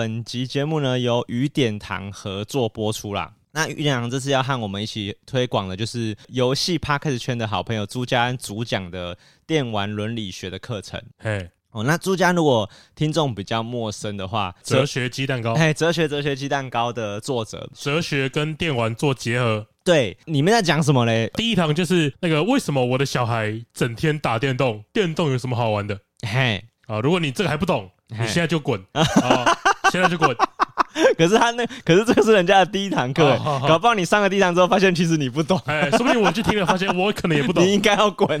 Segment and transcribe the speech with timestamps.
[0.00, 3.34] 本集节目呢由雨点堂合作播出啦。
[3.52, 10.98] 那雨点堂这次要和我们一起推广的，就是游戏 Podcast 圈的好朋友朱家安主讲的电玩伦理学的课程。
[11.18, 19.66] 嘿，哦，那朱家安如果听众比较陌生的话，哲学鸡蛋糕，嘿，哲学哲学鸡蛋糕的作者，哲学跟电玩做结合。
[19.84, 21.30] 对，里面在讲什么嘞？
[21.34, 24.82] 第一堂就是那个为什么我的小孩整天打电动？
[24.94, 26.00] 电动有什么好玩的？
[26.26, 27.90] 嘿，啊，如果你这个还不懂。
[28.12, 29.56] 你现在就滚 啊！
[29.90, 30.34] 现在就滚。
[31.16, 35.60] 可是他那，可是这个是人家的第一堂课，搞不好你上了第一堂之后，发现其实你不懂。
[35.66, 37.64] 哎， 说不定我去听了，发现我可能也不懂。
[37.64, 38.40] 你应该要滚。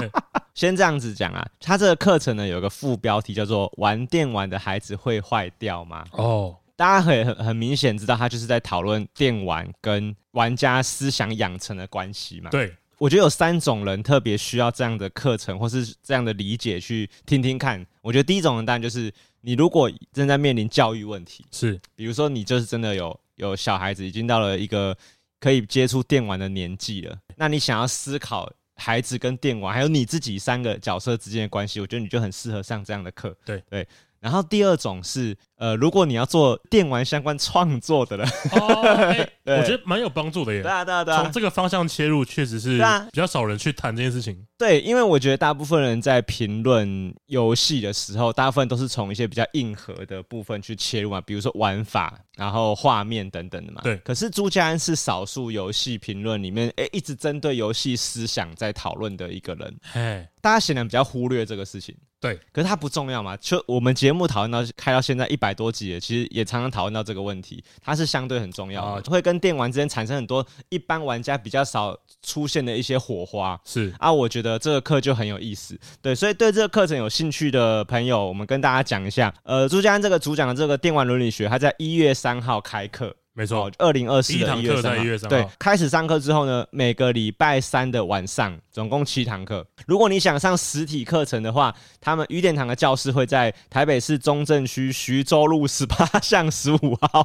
[0.54, 12.50] 先这样子讲啊，他这个课程呢，有个副标题叫做“玩电玩的孩子会坏掉吗？”哦，大家很很很明显知道，他就是在讨论电玩跟玩家思想养成的关系嘛。
[12.50, 12.74] 对。
[12.98, 17.82] 我觉得有三种人特别需要这样的课程，或是这样的理解去听听看。
[18.02, 24.96] 我觉得第一种人当然就是你如果正在面临教育问题，是，比如说你就是真的有有小孩子已经到了一个
[25.38, 33.36] 可以接触电玩的年纪了，那你想要思考孩子跟电玩还有你自己三个角色之间的关系，我觉得你就很适合上这样的课。
[33.44, 33.86] 对对。
[34.20, 40.62] 然后第二种是，呃，如果你要做电玩相关创作的人，哦 欸、我觉得蛮有帮助的耶。
[40.62, 41.22] 对啊，对啊，对啊。
[41.22, 42.78] 从这个方向切入，确实是
[43.10, 44.46] 比较少人去谈这件事情。
[44.58, 53.80] 对，因为我觉得大部分人在评论游戏的时候，大部分都是从一些比较硬核的部分去切入嘛，比如说玩法，然后画面等等的嘛。
[53.82, 53.96] 对。
[53.98, 59.74] 可是朱家安是少数游戏评论里面，哎，一直针对游戏思想在讨论的一个人。
[59.92, 61.96] 嘿，大家显然比较忽略这个事情。
[62.20, 63.34] 对，可是它不重要嘛？
[63.38, 73.58] 就我们节目讨论到开到现在一百多集了，其实也常常讨论到这个问题，它是相对很重要的，啊、会跟电玩之间产生很多一般玩家比较少出现的一些火花。
[73.64, 75.78] 是啊，我觉得这个课就很有意思。
[76.02, 79.32] 对，所以对这个课程有兴趣的朋友，我们跟大家讲一下。
[79.42, 83.16] 呃，朱家安这个主讲的这个电玩伦理学，他在一月三号开课。
[83.32, 89.64] 没错，二零二四的一月三号，对，开始上课之后呢，每个礼拜三的晚上，总共七堂课。
[89.86, 97.24] 如果你想上实体课程的话，他们与点堂的教室会在台北市中正区徐州路十八巷十五号。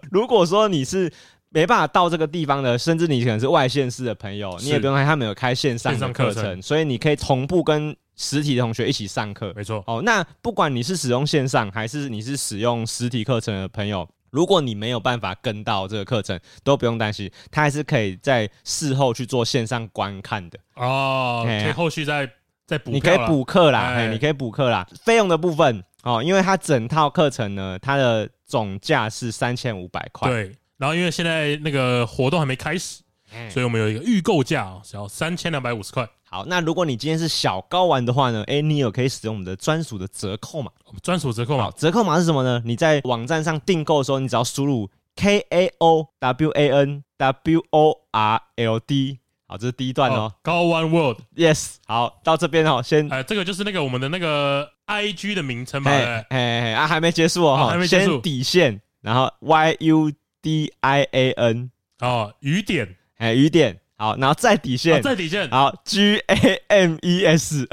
[0.12, 1.10] 如果说你是
[1.48, 9.50] 没办法到这个地方的，甚至你可能是外县市的朋友，你也不用害怕，他们有开线上的课程，所以你可以同步跟实体的同学一起上课。
[9.56, 14.06] 没错，哦，那不管你是使用线上还是你是使用实体课程的朋友。
[14.28, 21.44] 如果你没有办法跟到这个课程，都不用担心，他还是可以在事后去做线上观看的哦。
[21.44, 22.30] 可以后续再
[22.64, 24.86] 再补，你可以补课啦，哎，你可以补课啦。
[25.02, 30.30] 费用的部分哦，因为它整套课程呢，它的总价是三千五百块。
[30.30, 33.02] 对，然后因为现在那个活动还没开始，
[33.48, 36.08] 所以我们有一个预购价哦，只要三千两百五十块。
[36.32, 38.44] 好，那如果你今天是小高玩的话呢？
[38.46, 40.70] 哎，你有可以使用我们的专属的折扣码，
[41.02, 41.68] 专属折扣码。
[41.72, 42.62] 折扣码是什么呢？
[42.64, 49.18] 你在网站上订购的时候，你只要输入 K A O W A N W O R L D。
[49.48, 50.32] 好，这是第一段哦。
[50.40, 51.78] 高玩 World，Yes。
[51.88, 55.90] 好，到这边哦，先，哎，这个就是那个我们的那个 I G 的名称嘛。
[55.90, 58.12] 哎哎啊，还没结束哦，哈，还没结束。
[58.12, 63.79] 先底线，然后 Y U D I A N，哦，雨点，哎，雨点。
[64.00, 67.66] 好，然后再底线，再底线，好，G A M E S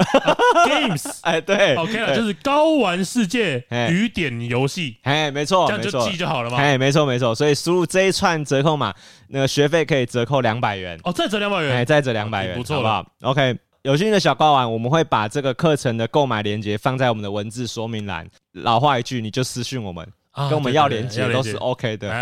[0.66, 8.92] Games， 哎，对，OK 了，就是高玩世界雨点游戏，哎，没错，这样就记就好了嘛，哎，没错，没错，所以输入这一串折扣码，
[9.28, 18.28] 那个学费可以折扣两百元，哦，再折两百元，哎，再折两百元，不错，好不好？OK，有兴趣的小高玩，我们会把这个课程的购买链接放在我们的文字说明栏。
[18.52, 20.06] 老话一句，你就私讯我们。
[20.34, 22.12] 跟我们要连接都是 OK 的，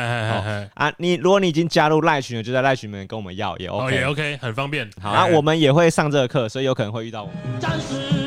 [0.75, 4.89] 啊，你如果你已经加入赖群了，就在赖群里面跟我们要也 OK，也 OK，很方便。
[5.03, 7.29] 好，那我们也会上这个课，所以有可能会遇到我。
[7.29, 8.26] 们。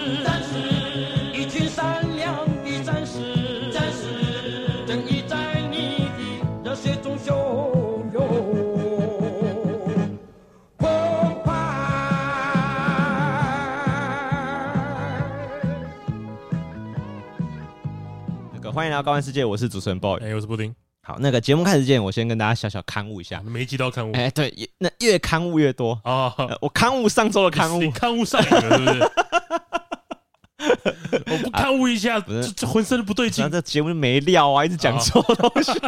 [18.72, 20.74] 欢迎来到高玩世界，我是主持人 boy，哎，我是布丁。
[21.02, 24.12] 好，那个节目开始之前，我先跟大家小小刊物一下，每一集都要刊物。
[24.14, 26.32] 哎，对，那越刊物越多哦。
[26.62, 29.12] 我刊物上周的刊物，你勘误上瘾了，是不是？
[31.32, 35.72] 我不勘误一下，这这浑身都不对劲，这节目没料啊，一直讲错东西。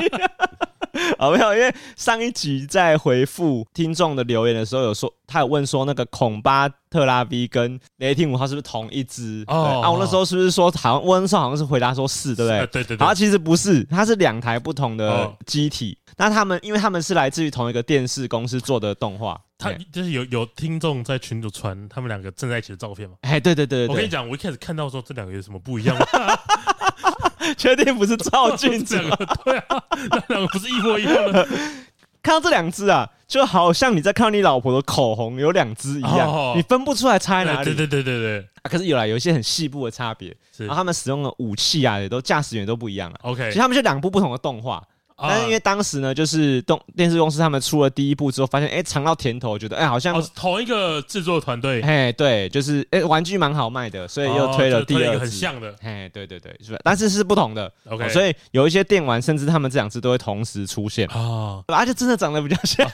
[1.17, 9.43] 好，没有，因为上一集在回复听众的留言的时候，有说他有问说那个孔巴特拉 V 跟雷霆五号是不是同一只？
[9.47, 12.59] 哦，啊，我那时候是不是说好像温少好像是回答说是，对不对？
[12.67, 13.05] 对对对。
[13.05, 15.97] 好，其实不是，它是两台不同的机体。
[16.17, 19.39] 那他们因为他们是来自于同一个电视公司做的动画。
[19.61, 23.15] 他就是有有听众在群组传他们两个正在一起的照片嘛？
[23.21, 26.05] 哎，对对对对，我跟你讲，我一开始看到说这两个有什么不一样吗？
[27.57, 29.15] 确定不是照镜子吗？
[29.45, 31.47] 对啊，那两个不是一模一样的。
[32.23, 37.65] 看到这两只啊，就好像你在看到你老婆的口红有两只一样，哦、你分不出来差在哪里。
[37.65, 38.39] 对对对对对。
[38.61, 40.29] 啊，可是有啦，有一些很细部的差别。
[40.55, 40.65] 是。
[40.65, 43.19] 然后他们使用的武器啊，也都驾驶员都不一样啊。
[43.23, 43.45] OK。
[43.45, 44.83] 其实他们就两部不同的动画。
[45.21, 56.79] 但是因为当时呢，就是动电视公司他们出了第一部之后，发现哎尝到甜头，觉得哎好像同一个制作团队，哎对，就是哎玩具蛮好卖的，所以又推了第二个很像的，哎对对对，是吧？
[56.83, 61.07] 但是是不同的，OK，所以有一些电玩甚至他们这两只都会同时出现。
[61.09, 62.89] 啊，而且真的长得比较像，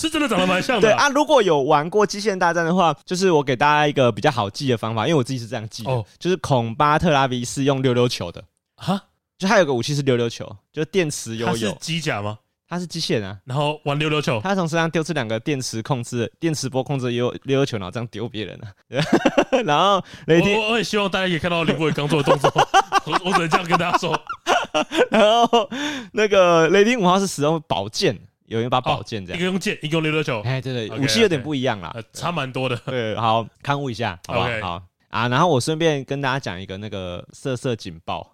[0.00, 0.82] 是真的长得蛮像的。
[0.88, 8.42] 对啊，如果有玩过机械人大战的话，就是我给大家一个比较好记的方法，因为我自己是这样记的，就是孔巴特拉维是用溜溜球的。
[8.76, 9.02] 哈。
[9.38, 11.52] 就还有个武器是溜溜球，就电磁悠悠。
[11.52, 12.38] 它是机甲吗？
[12.68, 13.38] 它是机械人啊。
[13.44, 18.72] 然后玩溜溜球，他从身上丢出两个电池控制、电磁波控制溜溜溜球，然后这样丢别人啊。
[19.66, 22.50] 然后雷霆，我我也希望大家可以看到林博伟刚做的动作，
[23.04, 24.18] 我我只能这样跟大家说。
[25.10, 25.68] 然后
[26.12, 30.40] 那个雷霆五号是使用宝剑，有一把宝剑这样，一个用剑，一个用溜溜球。
[30.40, 32.76] 哎，对对，武器有点不一样啦，差蛮多的。
[32.86, 34.48] 对，好，勘误一下，好不好？
[34.62, 35.28] 好啊。
[35.28, 38.31] 然后我顺便跟大家讲一个那个色色警报。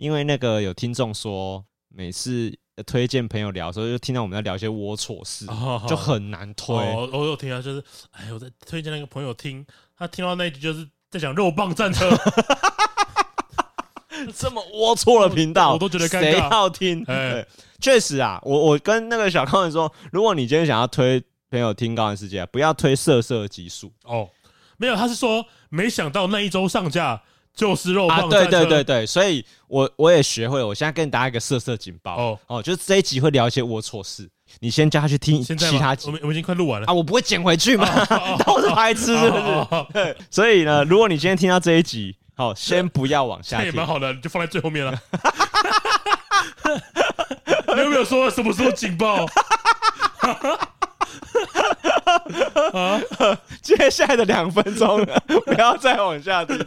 [0.00, 1.62] 因为那个有听众说，
[1.94, 2.50] 每次
[2.86, 5.44] 推荐朋友聊的时候，就听到我们在聊一些龌龊事，
[5.86, 6.74] 就很难推。
[6.74, 9.62] 哦，我有听到，就是哎，我在推荐那个朋友听，
[9.98, 12.08] 他听到那一集就是在讲肉棒战车
[14.34, 16.20] 这么龌龊的频道，我都觉得尴尬。
[16.20, 17.04] 谁要听？
[17.04, 17.46] 对，
[17.78, 24.30] 确实啊，我我跟那个小康人说，如果你今天想要推朋友听《高玩世界》，不要推色色集数哦。
[24.78, 27.22] 没有，他是说没想到那一周上架。
[27.54, 32.16] 就是肉棒、啊，对对对对，所以我我也学会了，我现在跟大家一个色色警报。
[32.16, 32.38] 哦。
[32.46, 34.28] 哦，就是这一集会聊一些龌龊事，
[34.60, 36.86] 你先叫他去听其他集，我们我们已经快录完了。
[36.86, 37.86] 啊，我不会剪回去嘛，
[38.46, 39.86] 都是白痴是不是？
[39.92, 44.98] 对，所以呢，如果你今天听到这一集，好，先不要往下，也蛮好的，你就放在最后面了。
[47.74, 49.26] 你有没有说什么时候警报？
[52.72, 53.00] 啊！
[53.62, 55.04] 接下来的两分钟，
[55.46, 56.58] 不要再往下听。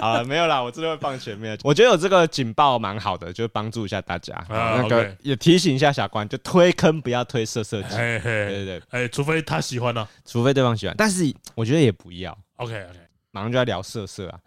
[0.00, 1.58] 好了，没有啦，我真的会放前面。
[1.62, 4.34] 我觉得有这个警报蛮好的，就帮助一下大家。
[4.48, 7.96] 啊、那个也提醒一下小关，就推坑不要推色色集。
[7.96, 10.94] 对对对，哎，除非他喜欢呢、啊，除非对方喜欢。
[10.96, 12.36] 但是我觉得也不要。
[12.56, 12.98] OK OK，
[13.32, 14.38] 马上就要聊色色啊。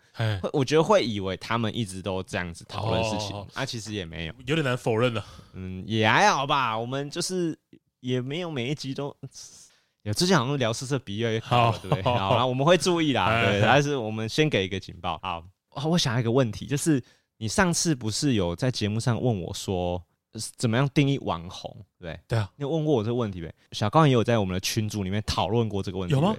[0.41, 5.23] 会，我觉得会以为他们一直都这样子讨论事情，那、啊、其实也没有，有点难否认了。
[5.53, 6.77] 嗯，也还好吧。
[6.77, 7.57] 我们就是。
[8.05, 9.15] 也没有每一集都
[10.03, 12.03] 有，之前好像聊色色比越来越好，对不对？
[12.05, 13.59] 好，然后我们会注意啦，对。
[13.61, 15.19] 但是我们先给一个警报。
[15.23, 15.43] 好，
[15.89, 17.03] 我想一个问题，就是
[17.37, 19.99] 你上次不是有在节目上问我说，
[20.55, 21.75] 怎么样定义网红？
[21.99, 23.51] 对对啊，你有问过我这个问题没？
[23.71, 26.35] 小高也有在我们的群组里面讨论过这个问题，有吗？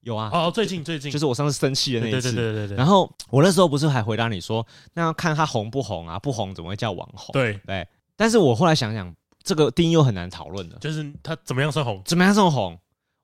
[0.00, 0.30] 有啊。
[0.32, 2.76] 哦，最近最近就是我上次生气的那一次，对对对对。
[2.78, 6.18] 然后我那时候不是还回答你说，那要看他红不红啊？
[6.18, 7.34] 不红怎么会叫网红？
[7.34, 7.86] 对对。
[8.16, 9.14] 但是我后来想想。
[9.42, 12.02] 这个定义又很难讨论的，就是他怎么样算红？
[12.04, 12.78] 怎么样算红？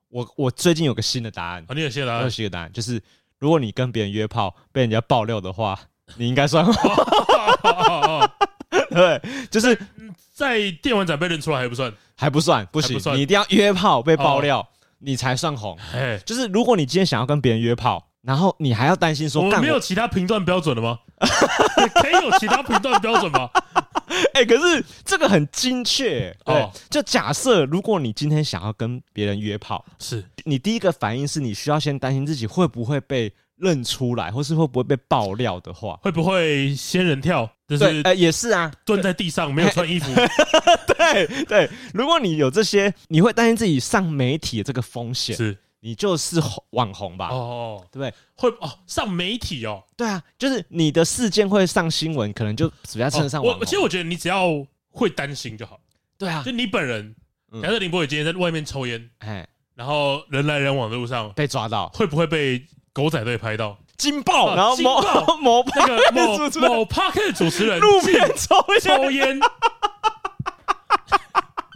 [0.09, 1.63] 我我最近有个新的答案。
[1.67, 2.23] 啊，你有新的答案？
[2.23, 3.01] 有新的答案，就是
[3.39, 5.79] 如果你跟别人约炮被人家爆料的话，
[6.17, 6.73] 你应该算红。
[8.89, 9.21] 对，
[9.51, 9.77] 就是
[10.33, 14.67] 在电玩展被认出来还不算，还不算，不行，你一定要约炮被爆料，
[14.99, 15.77] 你才算红。
[15.93, 20.99] 哎，就是如果你今天想要跟别人约炮，然后你还要担心说，我没有其他评断标准了吗？
[22.01, 23.49] 可以有其他评断标准吗？
[24.33, 26.71] 哎、欸，可是这个很精确哦。
[26.89, 37.49] 就假设如果你今天想要跟别人约炮，是你第一个反应是你需要先担心自己会不会被认出来，或是会不会被爆料的话，会不会仙人跳？
[37.67, 40.09] 就是呃，也是啊，蹲在地上没有穿衣服。
[40.87, 45.57] 对对，如果你有这些，你会担心自己上媒体的这个风险是。
[45.79, 46.41] 你就是
[46.71, 47.29] 网红吧？
[47.29, 48.13] 哦，对不对？
[48.35, 49.83] 会哦，上媒体哦。
[49.95, 53.59] 对啊，就是你的事件会上新闻，可能就只要称上网红。
[53.61, 54.47] 我其实我觉得你只要
[54.89, 55.79] 会担心就好。
[56.17, 57.15] 对啊，就你本人，
[57.61, 63.77] 假设林博宇今天在外面抽烟，哎，然后人来人往的路上被抓到，会不会被狗仔队拍到？
[63.97, 64.55] 惊爆！
[64.55, 65.01] 然后某
[65.41, 69.39] 某那个某某 Podcast 主持人路边抽抽烟。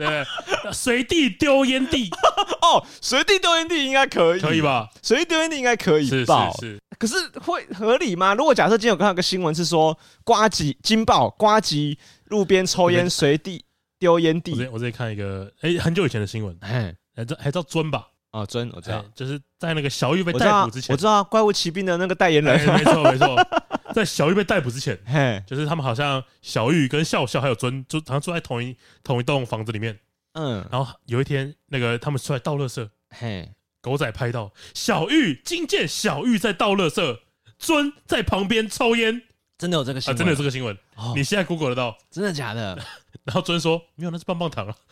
[0.05, 2.09] 对，随地丢烟蒂
[2.61, 4.89] 哦，随地丢烟蒂应该可以，可以吧？
[5.01, 6.79] 随地丢烟蒂应该可以，是是是。
[6.97, 8.33] 可是会合理吗？
[8.35, 13.63] 如果假设今天有看到个新闻是说，瓜吉惊爆，瓜吉路边抽烟，随地
[13.99, 14.53] 丢烟蒂。
[14.65, 18.07] 我我这里看一个，哎，很久以前的新闻，哎，还叫还叫尊吧？
[18.31, 23.35] 哦，尊，我知道，就是在那个小玉被逮捕之前，我知道怪物骑兵的那个代言人，没错没错，
[23.95, 29.99] 在小玉被逮捕之前，嘿，就是他们好像小玉跟笑笑还有尊，就好像住在同一同一栋房子里面，
[30.33, 37.19] 嗯，然后有一天那个他们出来倒垃圾，嘿，狗仔拍到小玉惊见小玉在倒垃圾，
[37.57, 39.21] 尊在旁边抽烟，
[39.57, 40.15] 真的有这个新闻？
[40.15, 40.77] 啊，真的有这个新闻？
[40.95, 41.97] 哦，你现在 Google 得到？
[42.09, 42.75] 真的假的？
[43.25, 44.75] 然后尊说没有，那是棒棒糖啊。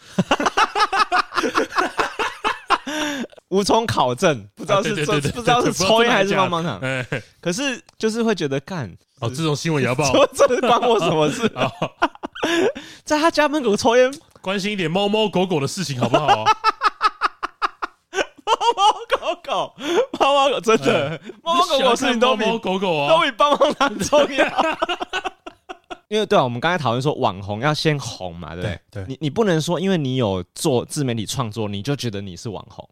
[3.49, 6.79] 无从考证，不知道是不知道是 抽烟还是棒棒糖。
[7.41, 8.89] 可是就是会觉得干
[9.19, 11.49] 哦，这种新闻也要报， 这关我什么事？
[13.03, 16.45] 在他家门口抽烟，关心一点猫猫狗狗的事情好不好？
[18.45, 19.75] 猫猫狗狗，
[20.19, 24.45] 猫猫狗真的，猫猫狗狗事情都比猫狗狗啊，都比棒棒糖重要。
[26.07, 28.79] 因为对啊，我们刚才讨论说网红要先红嘛，对不对？
[28.91, 32.87] 对，你你不能说因为你有做自媒体创作，你就觉得你是网红。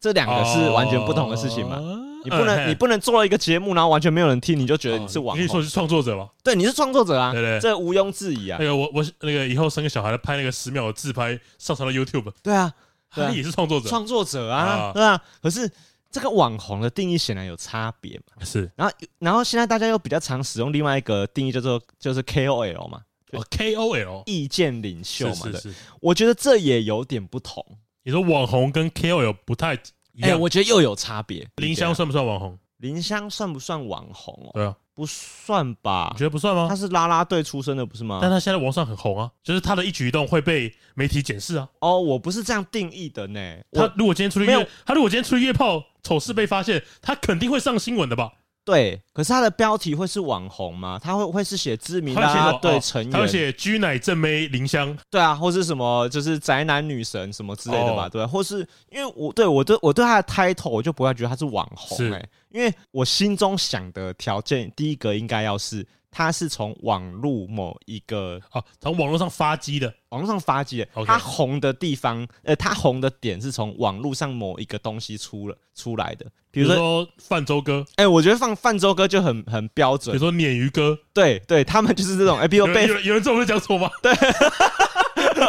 [0.00, 1.78] 这两个是完全不同的事情嘛？
[2.22, 5.42] 你不能，你不能做了一个节目，然后完全没有人听，你就觉得你是网红。
[5.42, 6.28] 你可以说是创作者吗？
[6.42, 8.58] 对，你是创作者啊，对对，这毋庸置疑啊。
[8.60, 12.30] 那个我我那个以后生个小孩，拍那个十秒的自拍，上传到 YouTube。
[12.42, 12.70] 对啊，
[13.10, 15.18] 他也是创作者，创作者啊，对啊。
[15.42, 15.70] 可是
[16.10, 18.44] 这个网红的定义显然有差别嘛？
[18.44, 18.70] 是。
[18.76, 23.00] 然后，然后现在大家又比较常使用另外一个定义，叫做就是 KOL 嘛。
[23.32, 25.46] 哦，KOL，意见领袖嘛。
[25.52, 25.74] 是是。
[26.00, 27.64] 我觉得这也有点不同。
[28.10, 29.76] 你说网红跟 KOL 不太？
[30.20, 31.46] 哎、欸，我觉得又有差别。
[31.56, 32.58] 林香算不算网红？
[32.78, 34.50] 林香算不算网红哦？
[34.52, 36.10] 对啊，不算吧？
[36.12, 36.66] 你觉得不算吗？
[36.68, 38.18] 他是啦啦队出身的，不是吗？
[38.20, 41.68] 但他现在网上很红啊，就是他的一举一动会被媒体检视啊。
[41.78, 43.40] 哦，我不是这样定义的呢。
[43.70, 48.32] 他如果今天出去约，他如果今天出去约炮，丑事被发现，他肯定会上新闻的吧？
[48.70, 50.98] 对，可是他的标题会是网红吗？
[51.02, 58.08] 他会会是写知名的对成员，他会写居乃正妹林香，对啊，或是什么就是宅男女神什么之类的吧？
[58.08, 65.86] 对，或是因为我对我对我对他的 title 我就不会觉得他是网红哎，因为我心中想的条件，第一个应该要是。
[66.10, 70.86] 他是从网络某一个哦，从网络上发迹的，网络上发迹的。
[70.94, 71.06] Okay.
[71.06, 77.84] 他红的地方，呃，他红的点是从网络上某一个东西出了出来的，比如说泛舟哥。
[77.96, 80.16] 哎、欸，我觉得放泛舟哥就很很标准。
[80.16, 82.36] 比如说鲶鱼哥，对对，他们就是这种。
[82.38, 83.90] 哎、欸，比如被有人有人这么讲错吗？
[84.02, 84.12] 对。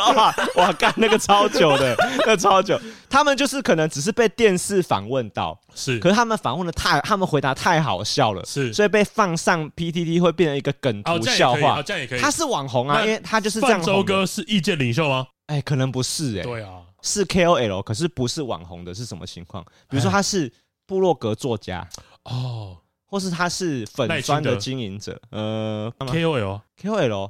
[0.16, 2.80] 哇哇干那个超久的，那个、超久。
[3.10, 11.80] 他们就是可能只是被电视访问到，是，可是他们访问的太，他们回答太好笑了，是，所以被放上 PTT 会变成一个梗图笑话。
[11.80, 13.80] 哦，这样也可以，他是网红啊，因为他就是这样。
[13.80, 15.28] 泛舟哥是意见领袖吗？
[15.48, 16.44] 哎、欸，可能不是哎、欸。
[16.44, 19.64] 对啊，是 KOL，可是不是网红的，是什么情况？
[19.90, 20.52] 比如说他是
[20.88, 21.86] 部落格作家
[22.24, 27.30] 哦，或是他是粉砖的经营者，呃，KOL，KOL。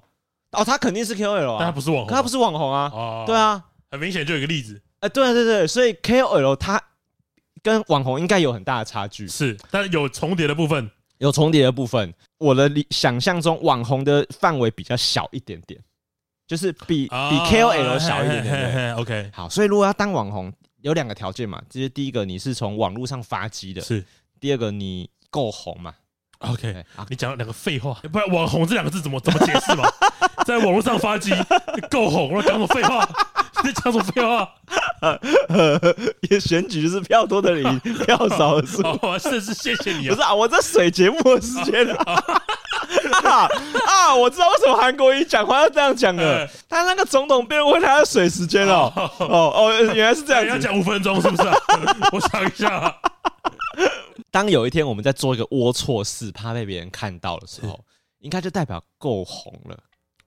[0.51, 2.91] 哦，他肯定是 KOL 啊，但他不是网红，他不是网红啊。
[2.93, 4.81] 哦，对啊，很明显就有一个例子。
[4.99, 6.81] 哎、欸，对对对，所以 KOL 他
[7.63, 9.27] 跟网红应该有很大的差距。
[9.27, 12.13] 是，但有重叠的部分，有重叠的部分。
[12.37, 15.79] 我的理想象中，网红的范围比较小一点点，
[16.47, 18.53] 就是比、哦、比 KOL 小一点点。
[18.53, 24.01] 嘿嘿嘿 OK，好，所以如果要当网红，有两个条件嘛，就是第一个你是从网络上发迹的，是；
[24.39, 25.93] 第二个你够红嘛。
[26.41, 29.87] OK，你讲了两个废话， 不然“网红”这两个字怎么怎么解释嘛？
[30.45, 31.31] 在网络上发迹
[31.89, 33.07] 够红，了讲什么废话？
[33.63, 34.49] 你 在讲什么废话？
[36.29, 38.81] 也选举就是票多的赢，票少的输。
[38.81, 40.09] 哦，是是，谢谢你。
[40.09, 42.23] 不是啊，我在水节目的时间啊
[43.23, 43.47] 啊
[43.85, 44.15] 啊！
[44.15, 46.47] 我知道为什么韩国瑜讲话要这样讲了。
[46.67, 48.91] 他那个总统辩论会，他的水时间哦。
[49.19, 50.45] 哦哦，原来是这样。
[50.45, 51.49] 要讲五分钟是不是？
[52.11, 52.95] 我想一下。
[54.31, 57.79] 当有一天我们在做一个龌龊事，怕被别人看到的时候，
[58.19, 59.77] 应该就代表够红了。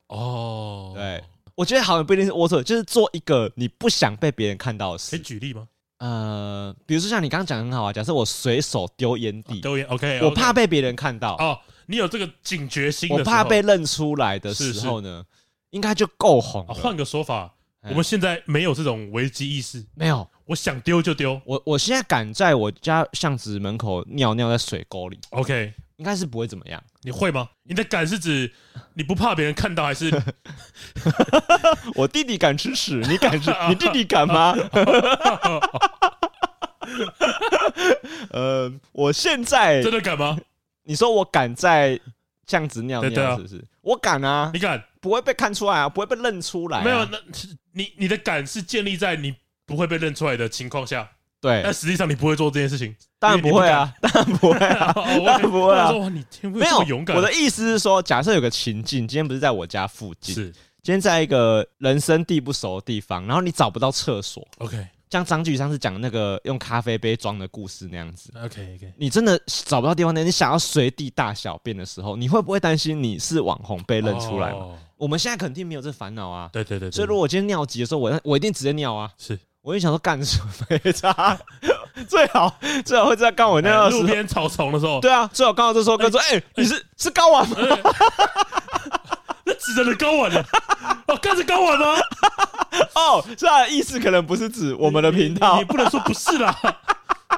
[0.09, 5.13] 哦，对，我觉得好像不一定是龌龊，就是做一个你不想被别人看到的事。
[5.13, 5.67] 可以举例吗？
[5.99, 11.35] 呃，比如说像你刚刚讲的很好啊，假设我随手丢烟蒂，丢烟，OK，我怕被别人看到。
[11.37, 15.25] 哦，你有这个警觉心，我怕被认出来的时候呢，
[15.71, 16.67] 应该就够红。
[16.67, 20.29] 换个说法，我们现在没有这种危机意识，没有。
[20.47, 26.83] 我想丢就丢，我我现在敢在我家巷子门口尿尿在水沟里，OK，应该是不会怎么样。
[27.03, 27.49] 你会吗？
[27.63, 28.53] 你的敢是指
[28.93, 30.11] 你不怕别人看到，还是
[31.97, 32.97] 我弟弟敢吃屎？
[33.09, 33.51] 你敢吃？
[33.69, 34.55] 你弟弟敢吗？
[38.31, 40.39] 呃，我现在真的敢吗？
[40.83, 41.99] 你说我敢在
[42.47, 43.65] 巷子尿尿，是不是？
[43.81, 44.51] 我敢啊！
[44.53, 44.83] 你敢？
[45.01, 45.89] 不会被看出来啊？
[45.89, 46.83] 不会被认出来？
[46.85, 47.19] 没有，那
[47.73, 49.35] 你你的敢是建立在你。
[49.67, 51.09] 不会被认出来的情况下，
[51.41, 55.91] 对，但实际上你不会做这件事情，当然不会啊，当然不会啊，当然不会啊。
[55.93, 57.17] 说你没有勇敢。
[57.17, 60.53] 我的意思是说，假设有个情境，今天不是在我家附近，是。
[60.83, 74.77] 今天在一个人生地不熟的地方，然后你找不到厕所，OK，像张继上次讲那个用咖啡杯装的故事那样子，OK OK，你真的找不到地方那，你想要随地大小便的时候，你会不会担心你是网红被认出来吗？
[74.99, 79.39] 我们现在肯定没有这烦恼啊，对对对，所以如果我今天尿急的时候，我我一定直接尿啊，是。
[79.65, 81.39] 我也想说干什么没差，
[82.07, 82.55] 最好
[82.85, 87.57] 最好会在刚我那个路边草丛的时候，对啊，最好刚好这时候跟说，哎，你是是睾丸吗？
[89.47, 90.45] 那指着的睾丸的，
[91.07, 91.99] 哦，干是睾丸吗？
[92.95, 96.55] 哦，这样的意思可能不是指我们的频道，你不能说不是啦，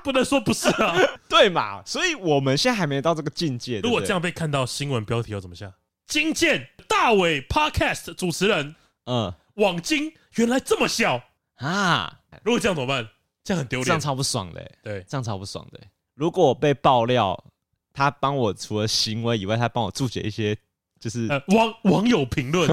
[0.02, 0.96] 不能说不是啊，
[1.28, 1.80] 对嘛？
[1.86, 3.78] 所以我们现在还没到这个境界。
[3.84, 5.70] 如果这样被看到新闻标题要怎么下？
[6.08, 11.22] 惊见大伟 Podcast 主持人，嗯，网金原来这么小
[11.56, 12.20] 啊！
[12.42, 13.08] 如果这样怎么办？
[13.44, 14.70] 这样很丢脸，这样超不爽的。
[14.82, 15.80] 对，这样超不爽的。
[16.14, 17.44] 如果我被爆料，
[17.92, 20.56] 他帮我除了行为以外，他帮我注解一些。
[20.98, 22.66] 就是网网友评论，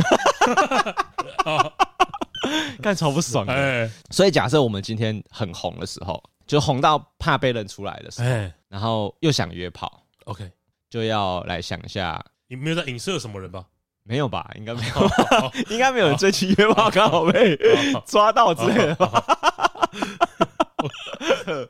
[2.81, 3.91] 干超不爽的。
[4.11, 8.29] 所以假设我们今天很红的时候，就红到怕被认出来的时候，
[8.69, 10.49] 然后又想约炮，OK，
[10.89, 13.65] 就要来想一下，你没有在影射什么人吧？
[14.03, 14.49] 没有吧？
[14.55, 17.57] 应该没有， 应该没有人追求约炮，刚好被
[18.05, 19.23] 抓到之类的吧？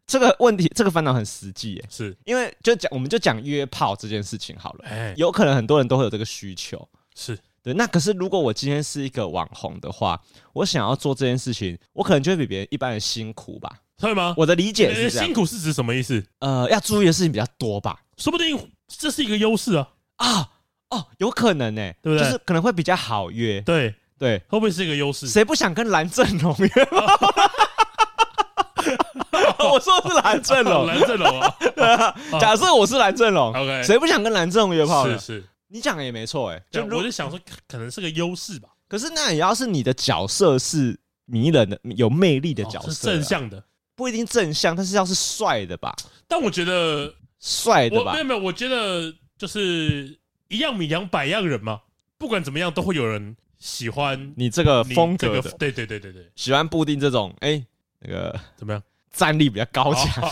[0.07, 7.73] 这个问题，这个烦恼很实际，哎，是因为就讲，我们就讲约炮这件事情好了，哎，有可能很多人都会有这个需求，是对。
[7.73, 10.19] 那可是如果我今天是一个网红的话，
[10.53, 13.71] 我想要做这件事情，我可能就会比别人一般人辛苦吧？
[13.99, 14.33] 会吗？
[14.35, 16.23] 我的理解是，辛苦是指什么意思？
[16.39, 17.99] 呃，要注意的事情比较多吧？
[18.17, 19.87] 说不定这是一个优势啊！
[20.17, 20.49] 啊，
[20.93, 22.25] 哦，有可能呢，对不对？
[22.25, 25.27] 就是可能会比较好约，对对，会不会是一个优势？
[25.27, 27.05] 谁不想跟蓝正龙约炮？
[29.73, 31.55] 我说的是蓝正龙， 蓝正龙啊！
[32.39, 35.07] 假设我是蓝正龙，OK，谁不想跟蓝正龙约炮？
[35.07, 38.69] 是是，你讲的也没错，哎，就我就想说，可能是个优势吧。
[38.87, 43.63] 可是那也要是你的角色是迷人的、有魅力的角色，是正向的，
[43.95, 45.95] 不一定正向，但是要是帅的吧？
[46.27, 48.13] 但我觉得帅的吧？
[48.13, 50.15] 没有没有，我觉得就是
[50.53, 51.81] 一样米养百样人嘛，
[52.17, 55.51] 不管怎么样，都会有人喜欢你这个风格的。
[55.59, 57.61] 对对对对对，喜欢布丁这种，哎，
[57.99, 58.81] 那个怎么样？
[59.11, 60.23] 战力比较高强，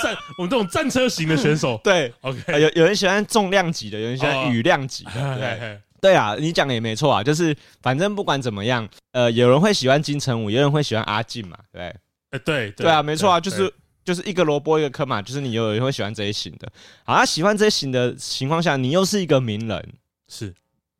[0.00, 11.92] 战我们这种战车型的选手，对，OK，有有人喜欢重量级的，有人喜欢羽量级的，对，对啊，你讲的也没错啊，就是反正不管怎么样，呃，有人会喜欢金城武，有人会喜欢阿进嘛，对，
[12.30, 13.72] 哎，对，对啊，没错啊，就是
[14.04, 16.70] 就是一个萝卜一个坑嘛，就是你有人会喜欢这一型的，
[17.04, 19.94] 好，他喜欢这一型的情况下，你又是一个名人，
[20.28, 20.54] 是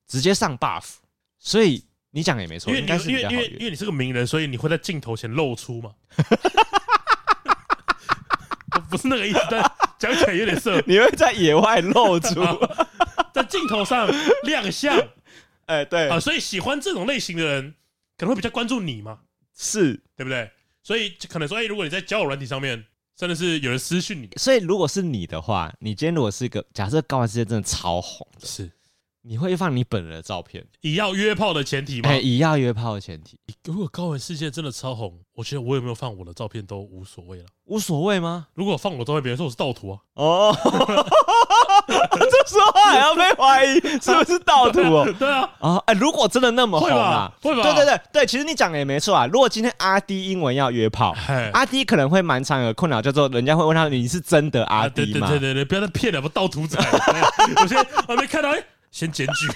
[0.08, 0.94] 直接上 buff，
[1.38, 1.84] 所以。
[2.16, 5.90] 你讲也没错，因为因为因为因为因为你是个名人，所以你会在镜头前露出嘛？
[8.88, 9.60] 不是那个意思，但
[9.98, 10.80] 讲起来有点色。
[10.86, 12.40] 你会在野外露出，
[13.34, 14.08] 在镜头上
[14.44, 14.96] 亮相。
[15.66, 17.74] 哎、欸，对啊，所以喜欢这种类型的人，
[18.16, 19.18] 可能会比较关注你嘛？
[19.52, 20.48] 是对不对？
[20.84, 22.84] 所以可能说，哎、欸，如果你在交友软体上面，
[23.16, 28.70] 真的是有人私讯你，所以如果是你的话，你今天如果是一个假设，高玩世界真的超红的，是。
[29.26, 32.10] 你会放你本人的照片，以要约炮的前提吗？
[32.10, 33.38] 哎，以要约炮的前提。
[33.64, 37.46] 如果高玩世界真的超红，我觉得我有没有放我的照片都无所谓了。
[37.64, 38.48] 无所谓吗？
[38.52, 39.98] 如果放我照片，别人说我是盗图啊。
[40.16, 40.54] 哦，
[42.12, 45.06] 这 说话还要被怀疑是不是盗图哦？
[45.18, 45.48] 对啊。
[45.60, 47.62] 啊，哎，如果真的那么红啊，会吧？
[47.62, 49.26] 对对对对，其实你讲的也没错啊。
[49.26, 51.14] 如果今天阿 D 英文要约炮，
[51.52, 55.28] 阿 D 可能会蛮常有困扰，叫做人家会问他你是真的阿 D 吗？
[55.28, 56.78] 对对对，不要再骗了，不盗图仔。
[57.60, 58.62] 我先我没看到哎。
[58.90, 59.48] 先检举，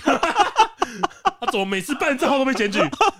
[1.41, 2.79] 他怎么每次办账号都被检举？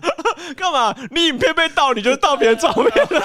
[0.57, 0.95] 干嘛？
[1.11, 3.23] 你影片被盗，你就盗别人照片了？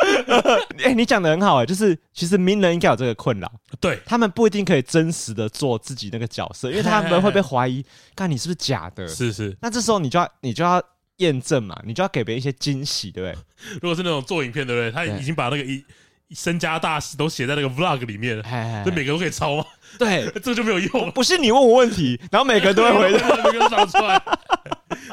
[0.78, 7.84] 哎、欸，你讲的很好哎、欸，就是其实名人应该有这个困扰，对他们不一定可以真实的做自己那个角色，因为他们会被怀疑，
[8.16, 9.06] 看你是不是假的？
[9.08, 9.56] 是是。
[9.60, 10.82] 那这时候你就要你就要
[11.18, 13.44] 验证嘛，你就要给别人一些惊喜，对不对？
[13.82, 14.90] 如果是那种做影片，对不对？
[14.90, 15.84] 他已经把那个一。
[16.32, 18.40] 身家大事都写在那个 vlog 里面，
[18.86, 19.64] 就每个都可以抄吗？
[19.98, 21.10] 对， 这就没有用。
[21.12, 24.22] 不是你问我问题，然后每个人都会回答，每个都拿出来，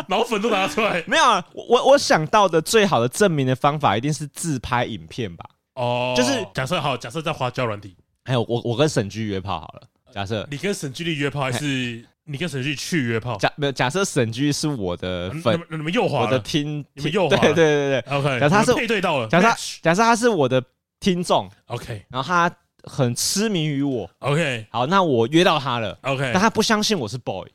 [0.08, 1.04] 脑粉都拿出来。
[1.08, 5.46] 没有啊，我我想到的最好的证明的方法，一定是自拍影片吧？
[5.76, 9.82] 哦，就是假设好，假设在花椒软体，还有我我跟沈居约炮好了。
[10.13, 13.38] 假设你跟沈居力约炮，还是你跟沈居去约炮？
[13.38, 18.40] 假没有假设沈居是我的粉，你们又滑我的听，你们又滑，对对对对，OK。
[18.40, 19.48] 假设他是配对到了，假设
[19.82, 20.63] 假设他是我的。
[21.00, 22.52] 听众，OK，然后他
[22.88, 27.45] 很痴迷于我，OK，好，那我约到他了，OK，但他不相信我是 boy，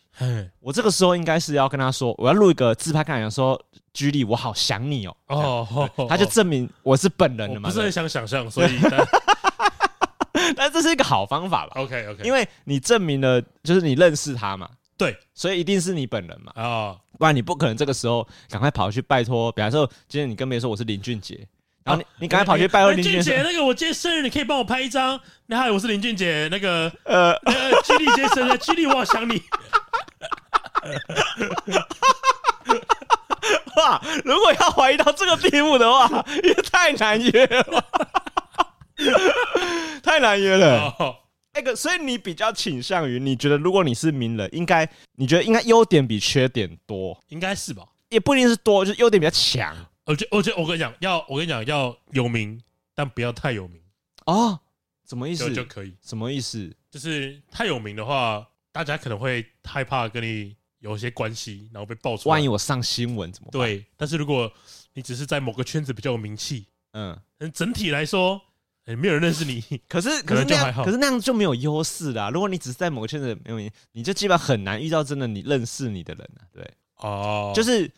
[0.60, 3.60] 我这个时候应该是要跟他说，我要录一个自拍，看人说，
[3.92, 8.78] 居里，我好想你哦，哦，他就证明我是本人了嘛，不是很想想象，所以，
[10.56, 21.46] 但这是一个好方法吧，OK，OK，因为你证明了就是你认识他嘛，对，所以一定是你本人嘛，啊，不然你不可能这个时候赶快跑去拜托，比方说今天你跟别人说我是林俊杰。
[21.84, 25.20] 然后你你赶快跑去拜托林俊杰，那个我今天生日，你可以帮我拍一张。
[25.46, 29.42] 你好我是林俊杰，那个呃呃，居里今天生日，居里我好想你。
[33.76, 37.84] 哇如果要怀疑到这个地步的话， 也太难约了，
[40.02, 40.94] 太难约了。
[41.54, 47.82] 那个，所以你比较倾向于，你觉得如果你是名人，应该你觉得应该优点比缺点多，应该是吧？
[48.08, 49.74] 也不一定是多，就是优点比较强。
[50.04, 52.60] 我觉，我觉，我跟你讲，要我跟你讲，要有名，
[52.94, 53.80] 但不要太有名
[54.26, 54.58] 哦。
[55.08, 55.52] 什么意思？
[55.52, 55.94] 就，可以。
[56.00, 56.74] 什么意思？
[56.90, 62.32] 就是太有名的话，大家可能会害怕跟你有一些关系，然后被爆出来。
[62.32, 63.60] 万一我上新闻怎么办？
[63.60, 63.84] 对。
[63.96, 64.50] 但是如果
[64.94, 67.16] 你只是在某个圈子比较有名气，嗯，
[67.52, 68.40] 整体来说，
[68.86, 69.62] 哎，没有人认识你。
[69.88, 72.30] 可是，可是那样，可是那样就没有优势啦。
[72.30, 76.42] 如果你只是在某个圈子没有名，你就基本上很难遇到真的你认识你的人啊。
[76.52, 76.68] 对。
[76.96, 77.52] 哦。
[77.54, 77.90] 就是。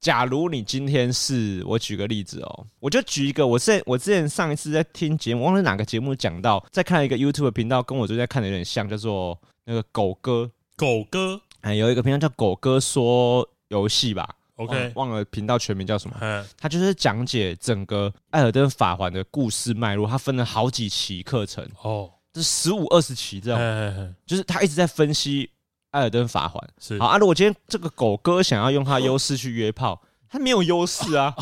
[0.00, 16.16] 假如你今天是我举个例子哦，我就举一个，我是我之前上一次在听节目，忘了哪个节目讲到，在看一个 YouTube 频道，跟我最近在看的有点像，叫做那个狗哥，狗哥，哎，有一个频道叫狗哥说游戏吧，OK，忘了频道全名叫什么，
[16.56, 25.50] 他就是讲解整个艾尔登法环的故事脉络，他分了好几期课程哦，这十五二十期这样，就是他一直在分析。
[25.90, 27.18] 艾尔登法环是好啊！
[27.18, 31.34] 如果今天这个狗哥想要用他优势去约炮，他没有优势啊！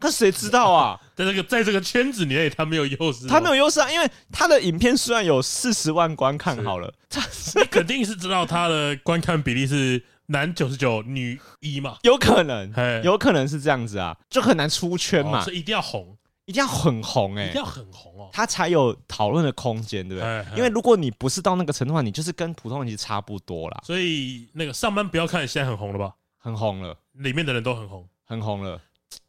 [0.00, 1.00] 可谁知道啊？
[1.14, 3.90] 在这个在这个圈子里面，他没有优势，他没有优势啊！
[3.90, 7.22] 因为他的影片虽然有四十万观看，好了，他
[7.60, 11.96] 你肯定是知道他的观看比例是男九十九，女一嘛？
[12.02, 12.72] 有可能，
[13.04, 16.16] 有可能是这样子啊，就很难出圈嘛，所以一定要红。
[16.46, 20.46] 一定要很红哎、欸，一定要很红哦，他才有讨论的空间，对不对？
[20.56, 23.80] 因为如果你不是到那个程度的话，你就是跟普通人其实差不多啦。
[23.82, 26.14] 所以那个上班不要看，现在很红了吧？
[26.38, 28.78] 很红了，里面的人都很红，很红了。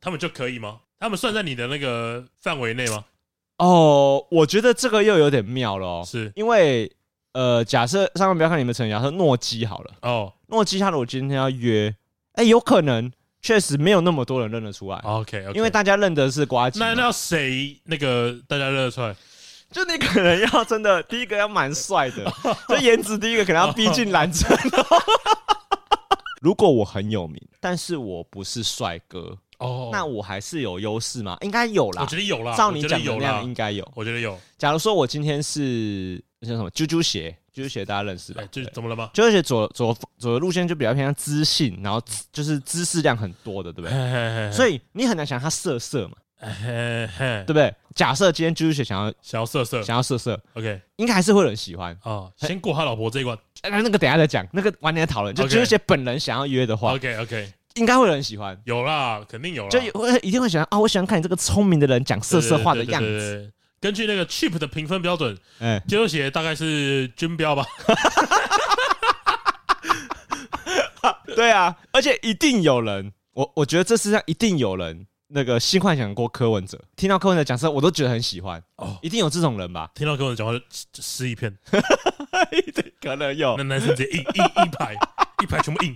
[0.01, 0.81] 他们就可以吗？
[0.99, 3.05] 他们算在你的那个范围内吗？
[3.59, 6.91] 哦，我觉得这个又有点妙了哦，是因为
[7.31, 11.95] 呃，假设上班不要看你们成员，假设诺基好了哦，诺基他如果今天要约，
[12.33, 13.09] 哎，有可能。
[13.45, 14.97] 确实没有那么多人认得出来。
[15.03, 16.79] OK，因为大家认得是瓜吉。
[16.79, 19.15] 那那谁那个大家认得出来？
[19.71, 22.25] 就你可能要真的第一个要蛮帅的，
[22.67, 24.57] 就颜值第一个可能要逼近蓝城。
[26.41, 31.37] 如果我很有名，但是我不是帅哥哦，那我还是有优势吗？
[31.41, 32.01] 应该有啦。
[32.01, 32.55] 我觉得有啦。
[32.55, 33.87] 照你讲的那样，应该有。
[33.93, 34.35] 我觉得有。
[34.57, 37.35] 假如说我今天是那叫什么啾啾鞋。
[37.53, 38.43] 啾啾鞋大家认识吧？
[38.51, 39.09] 就怎么了吗？
[39.13, 44.51] 啾啾鞋左左左的路线就比较偏向知性，然后就是知识量很多的，对不对？
[44.51, 47.73] 所以你很难想他色色嘛，对不对？
[47.93, 52.29] 假设今天啾啾鞋想要想要色色，想要色色，OK，应该还是会有人喜欢哦。
[52.35, 55.33] 先过他老婆这一关，那那个等下再讲，那个晚点再讨论。
[55.33, 58.59] 就啾啾鞋本人想要约的话，OK OK，应该会有人喜欢。
[58.65, 60.77] 有啦，肯定有啦，就会一定会喜欢啊！
[60.77, 63.49] 我喜欢看你这个聪明的人讲色色话的样子。
[63.81, 67.65] 根据那个 Cheap 的评分标准，哎，啾啾鞋大概是军标吧。
[71.35, 79.91] 对啊，而且一定有人，我我觉得这世上一定有人那个性幻想过柯文哲，听到柯文哲讲说，我都觉得很喜欢哦，一定有这种人吧？
[79.93, 80.57] 听到柯文哲讲话
[80.91, 81.55] 就撕一片，
[83.01, 84.95] 可能有，那男生直接一一一排，
[85.43, 85.95] 一排全部印，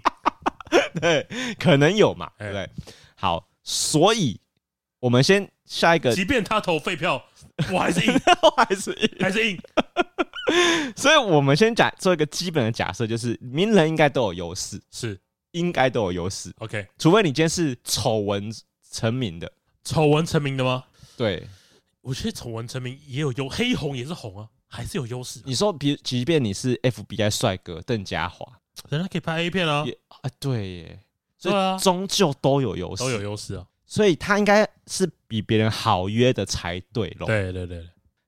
[0.99, 1.25] 对，
[1.57, 2.69] 可能有嘛，对不对？
[3.15, 4.41] 好，所以
[4.99, 7.23] 我们先下一个，即便他投废票。
[7.71, 9.59] 我还是硬， 我还是硬，还是硬。
[10.95, 15.19] 所以，我们先假做一个基本的假设，就是名人应该都有优势，是
[15.51, 16.51] 应该都有优势。
[16.57, 18.51] OK，除非你今天是丑闻
[18.91, 19.51] 成名的，
[19.83, 20.83] 丑闻成名的吗？
[21.15, 21.47] 对，
[22.01, 25.39] 我觉得丑闻成名也有优，黑红也是红啊，还是有优势。
[25.45, 28.45] 你说，比即便你是 FBI 帅哥邓家华，
[28.89, 29.85] 人家可以拍 A 片啊，
[30.21, 30.99] 啊，对耶，
[31.37, 33.65] 所以终究都有优势，都有优势啊。
[33.89, 37.25] 所以他应该是比别人好约的才对喽。
[37.25, 37.83] 对对对，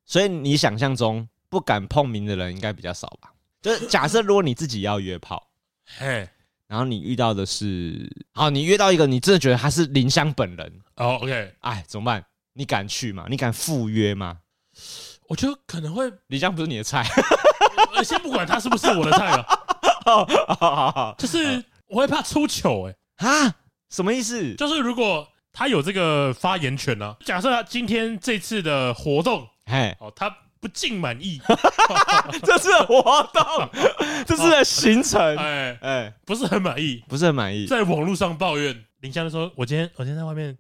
[0.06, 3.32] 所以你想象中不敢碰名的人应该比较少吧？
[3.62, 5.52] 就是假设如果你自己要约炮，
[6.00, 6.28] 嘿，
[6.65, 12.26] 然后你遇到的是，好，你约到一个你真的觉得他是林香本人，哦，OK，哎，怎么办？
[12.54, 13.28] 你敢去吗？
[13.30, 14.39] 你敢赴约吗？
[15.28, 17.08] 我觉得可能会，林香不是你的菜，
[18.04, 19.45] 先不管他是不是我的菜了，
[20.04, 23.56] 好好好，就是我会怕出糗，哎，啊，
[23.91, 24.56] 什么意思？
[24.56, 25.28] 就是如果。
[25.54, 27.18] 他有这个发言权呢、啊。
[27.26, 31.42] 假设他今天这次的活动，哎，哦，他不尽满意，
[32.44, 33.02] 这次的活
[33.34, 33.44] 动，
[34.28, 38.86] 这次的行程，哎哎，不是很满意，不是很满意，在网络上抱怨。
[39.02, 40.56] 林香说：“我今天，我今天在外面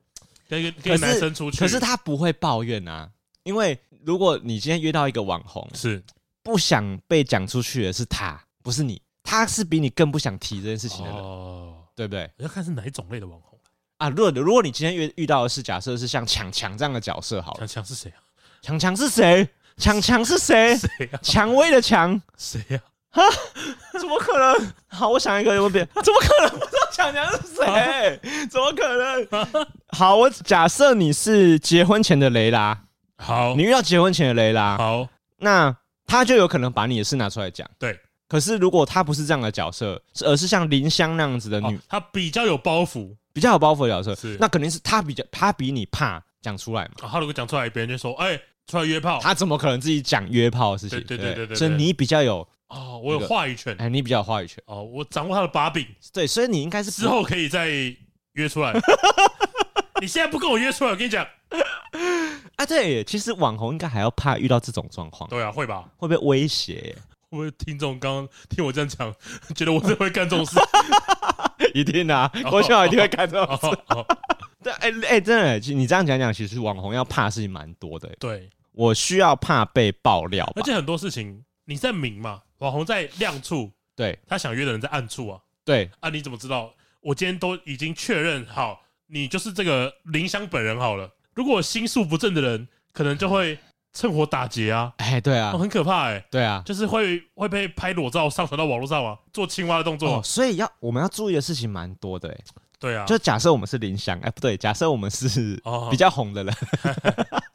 [0.49, 3.07] 跟一个跟男生出去。”可是他不会抱怨啊，
[3.43, 6.01] 因为如果你今天约到一个网红，是
[6.41, 12.27] 不想被讲出去的是他，不是你，他是比你更不想提这件事情的人，哦，对不对？
[12.37, 13.59] 要看是哪一种类的网红。
[14.01, 18.17] 啊，如果如果你今天遇遇到的是假设是像强强这样的角色，好了，强强是谁啊？
[18.63, 19.47] 强强是谁？
[19.77, 20.75] 强强是谁？
[20.97, 21.19] 谁啊？
[21.21, 22.19] 蔷薇的蔷？
[22.35, 22.79] 谁呀？
[23.11, 23.21] 哈？
[23.99, 24.73] 怎么可能？
[24.87, 25.87] 好，我想一个有没有变？
[26.03, 26.91] 怎么可能不知道？
[26.91, 28.47] 强强是谁？
[28.49, 29.67] 怎么可能？
[29.89, 32.75] 好，我假设你是结婚前的雷拉。
[33.17, 34.77] 好，你遇到结婚前的雷拉。
[34.77, 37.69] 好，那他就有可能把你的事拿出来讲。
[37.77, 37.99] 对。
[38.27, 47.09] 可是如果他不是这样的角色，而是像林香那样子的女，她比较有包袱，比较有包袱的角色，是那肯定是他比较，他比你怕讲出来嘛。
[47.09, 51.01] 他如果讲出来，别人就说：“哎，出来约炮。”他怎么可能自己讲约炮的事情？
[51.03, 51.55] 对对对对。
[51.55, 53.75] 所以你比较有哦，我有话语权。
[53.79, 55.85] 哎，你比较有话语权哦，我掌握他的把柄。
[56.13, 57.69] 对，所以你应该是之后可以再
[58.33, 58.73] 约出来。
[60.01, 61.25] 你现在不跟我约出来，我跟你讲。
[62.55, 65.29] 啊，对，其实网红应该还要怕遇到这种状况。
[65.29, 65.89] 对啊，会吧？
[65.97, 66.95] 会被威胁？
[67.31, 69.13] 会不会听众刚刚听我这样讲，
[69.55, 70.59] 觉得我真的会干这种事？
[71.73, 73.77] 一定啊，我想我一定会干这种事。
[74.61, 78.09] 对，哎哎，真的，你这样讲讲，其实网红要怕的事情蛮多的。
[78.19, 85.39] 对，我需要怕被爆料，而且很多事情你在明嘛，网红在亮处，对他想约的人在暗处啊。
[85.63, 86.73] 对啊，你怎么知道？
[86.99, 91.09] 我今天都已经确认好，你就是这个林香本人好了。
[91.33, 93.57] 如果心术不正的人，可能就会
[93.93, 94.93] 趁火打劫啊！
[94.97, 96.25] 哎，对啊，很可怕哎。
[96.31, 100.21] 对啊，就是会会被拍裸照上传到网络上啊，做青蛙的动作。
[100.23, 102.37] 所以要我们要注意的事情蛮多的哎。
[102.79, 106.55] 对啊，就假设我们是林翔，哎，不对，假设我们是比较红的人。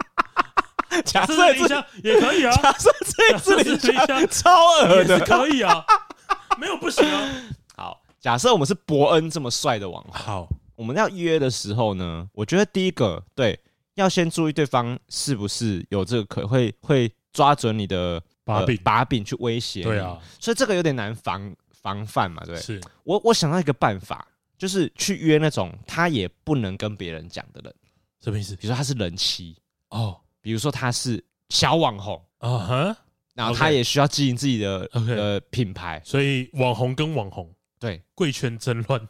[1.05, 2.53] 假设林翔也可以啊。
[2.63, 4.51] 假设这次林翔超
[4.83, 5.85] 恶的，可以啊，
[6.59, 7.29] 没有不行啊。
[7.77, 10.13] 好，假设我们是伯恩这么帅的网红。
[10.13, 10.49] 好。
[10.77, 13.59] 我们要约的时候呢，我觉得第一个对，
[13.97, 19.83] 要先注意对方是不是有这个可会会抓准你的把柄、呃、把柄去威胁。
[19.83, 22.57] 对啊，所以这个有点难防防范嘛，对。
[22.57, 22.81] 是。
[23.05, 27.75] 我我想到一个办法，就是去约那种他也不能跟别人讲的人。
[28.23, 28.55] 什么意思？
[28.57, 29.57] 比如说他是人妻。
[29.89, 32.23] 哦，比如说他是小网红。
[32.39, 32.97] 啊哈，
[33.35, 37.51] 然后他也需要经营自己的呃品牌，所以网红跟网红。
[37.79, 38.03] 对。
[38.15, 39.09] 贵圈真乱。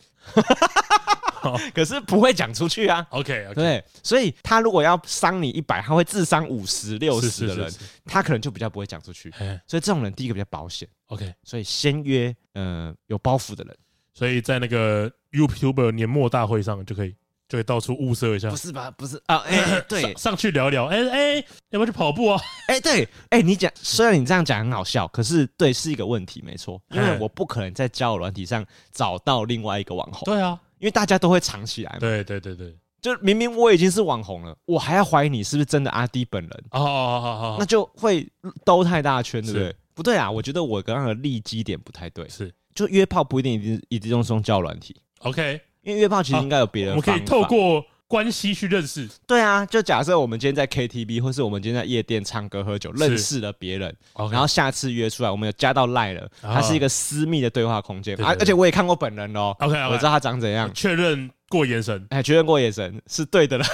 [1.74, 3.06] 可是不会讲出去啊。
[3.10, 7.72] OK，对，所以他如果要伤你一百，他会自伤五十、六十的人，
[8.04, 9.30] 他可能就比较不会讲出去。
[9.66, 10.88] 所以这种人第一个比较保险。
[11.06, 13.76] OK，所以先约呃有包袱的人。
[14.14, 17.10] 所以在那个 YouTuber 年末大会上就可以，
[17.48, 18.48] 就可以到处物色一下。
[18.48, 18.90] 不是吧？
[18.92, 20.86] 不是啊，哎，对，上去聊聊。
[20.86, 21.34] 哎哎，
[21.68, 22.40] 要不要去跑步啊？
[22.68, 30.22] 哎，对，哎，你讲，虽然你这样讲很好笑，可是对，是一个问题，没错，因为我不可能在交友软体上找到另外一个网红。
[30.24, 30.58] 对啊。
[30.78, 36.64] 因为大家都会藏起来嘛，对对对对，就明明我已经是网红了，我还要怀疑你是不是真的阿迪本人。
[36.70, 38.28] 哦，那就会
[38.64, 39.76] 兜太大圈，对不对？
[39.94, 42.52] 不对啊，我觉得我刚刚的立基点不太对，是。
[42.74, 49.08] 就约炮不一定一定一定用用交友软体，OK，因为约炮其实应该有别人，我们可以透过关系去认识。
[49.26, 53.94] 对啊，就假设我们今天在 KTV，或是我们今天在夜店唱歌喝酒，认识了别人，
[54.30, 61.30] 然后下次约出来，我们有加到赖了，它是一个私密的对话空间，而而且我也看过本人哦，OK，我知道他长怎样，确认。
[61.48, 63.64] 过眼神，哎，确认过眼神是对的了。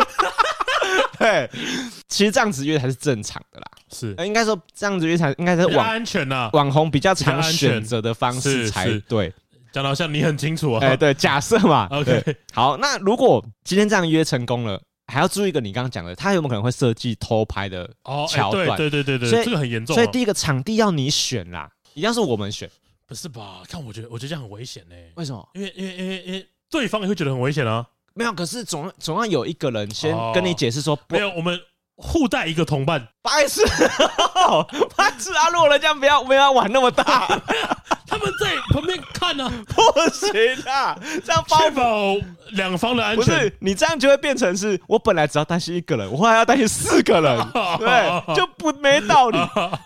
[1.18, 1.46] 对，
[2.08, 3.66] 其实这样子约才是正常的啦。
[3.92, 9.30] 是，应该说这样子约才应该是网安全呐，网红比较常选择的方式才对。
[9.72, 10.80] 讲的好像你很清楚啊。
[10.84, 11.88] 哎，对， 假设嘛。
[11.90, 17.88] OK，好，那如果今天这样约成功了，还要注意一个你刚刚讲的，他有没有可能会设计偷拍的
[18.28, 18.76] 桥段？
[18.76, 19.94] 对对对对对，这个很严重。
[19.94, 22.70] 所以第一个场地要你选啦，一样是我们选。
[23.06, 23.62] 不是吧？
[23.68, 24.94] 看，我觉得，我觉得这样很危险呢。
[25.16, 25.46] 为什么？
[25.54, 27.86] 因为，因为，因为，因为对方也会觉得很危险啊。
[28.14, 31.58] 没有，可是总总要有一个人先跟你解释说，没有，我们
[31.96, 33.08] 互带一个同伴。
[33.22, 33.62] 白痴，
[34.96, 35.48] 白痴啊！
[35.52, 37.28] 如果人家不要，不要玩那么大，
[38.06, 40.30] 他们在旁边看呢，不行
[40.66, 40.98] 啊！
[41.24, 42.16] 这样确保
[42.52, 43.24] 两方的安全。
[43.24, 49.38] 不是，你这样就会变成是我本来只要担心一个人，我后来要担心四个人， 对，就不没道理。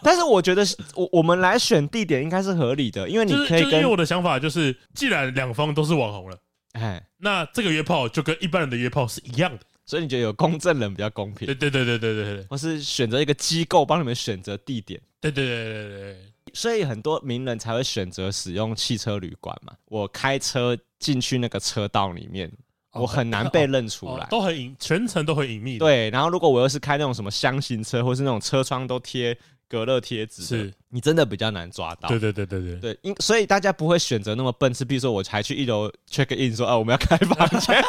[0.03, 0.65] 但是我觉得，
[0.95, 3.73] 我我们来选地点应该是合理的，因为你可以跟。
[3.75, 6.39] 因为我的想法就是，既然两方都是网红了，
[6.73, 9.61] 哎，那这个约炮就跟一般人的约炮是一样的。
[9.87, 11.47] 所以你觉得有公证人比较公平？
[11.47, 15.01] 对对对对对对对，或是选择一个机构帮你们选择地点？
[15.21, 16.17] 对对对对对对。
[16.53, 19.73] 所以很多名人才会选择使用汽车旅馆嘛。
[19.87, 22.51] 我开车进去那个车道里面，
[22.93, 25.79] 我很难被认出来，都很隐，全程都很隐秘。
[25.79, 29.37] 对，然后如果我又是开那种什么箱型车，或是那种车窗都贴
[29.69, 32.09] 隔热贴纸，是你真的比较难抓到。
[32.09, 37.77] 对对对对对对，因所以大家不会选择那么笨，是比如说我才去一楼 check in 说啊，我们要开房间。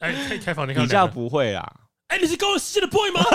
[0.00, 1.72] 哎，可以开房间，比较不会啦。
[2.08, 3.20] 哎，你是高世界的 boy 吗？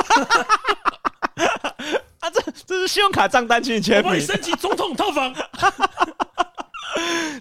[2.19, 4.03] 啊，这这是信用卡账单，请你签名。
[4.03, 5.33] 我帮你升级总统套房。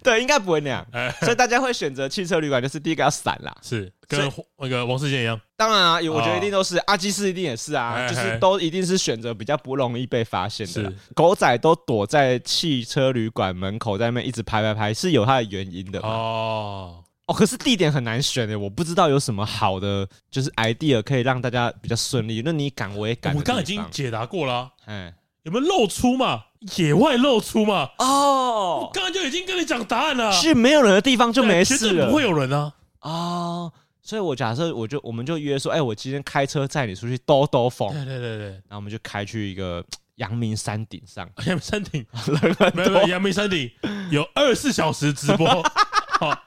[0.03, 0.87] 对，应该不会那样。
[0.93, 3.55] 欸、所以大家会选择汽车旅馆，就是第一个要闪啦。
[3.63, 5.39] 是跟那个王世坚一样。
[5.57, 10.73] 当然啊，我觉得一定都是、哦、阿基斯一定也是啊，就是都一定是选择比较不容易被发现的。
[10.73, 16.01] 是狗仔都躲在汽车旅馆门口，在那边一直拍拍拍，是有它的原因的。
[16.01, 22.43] 哦哦，可是地点很难选诶，我不知道有什么好的就是 idea 可以让大家比较顺利。
[22.45, 23.35] 那你赶我也赶。
[23.37, 24.71] 我刚刚已经解答过了、啊。
[24.87, 25.15] 哎。
[25.45, 26.43] 有没有露出嘛？
[26.77, 27.89] 野外露出嘛？
[27.99, 30.31] 哦，我刚刚就已经跟你讲答案了。
[30.33, 32.71] 是没有人的地方就没事了，不会有人啊。
[33.01, 37.91] 哦，所以我假设，我就我们就约说，哎、欸，我今天开车载你出去兜兜风。
[37.95, 39.83] 对对对对，然后我们就开去一个
[40.17, 41.27] 阳明山顶上。
[41.47, 42.85] 阳明山顶人很多。
[42.85, 43.71] 没有，阳明山顶
[44.11, 45.47] 有二十四小时直播。
[46.21, 46.39] 好，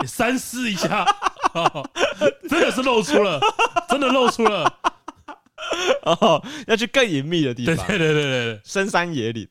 [0.00, 1.04] 你三思一下。
[2.48, 3.40] 真的是露出了，
[3.88, 4.72] 真的露出了。
[6.02, 9.46] 哦，要去更隐秘的地方，对对对对对，深山野岭，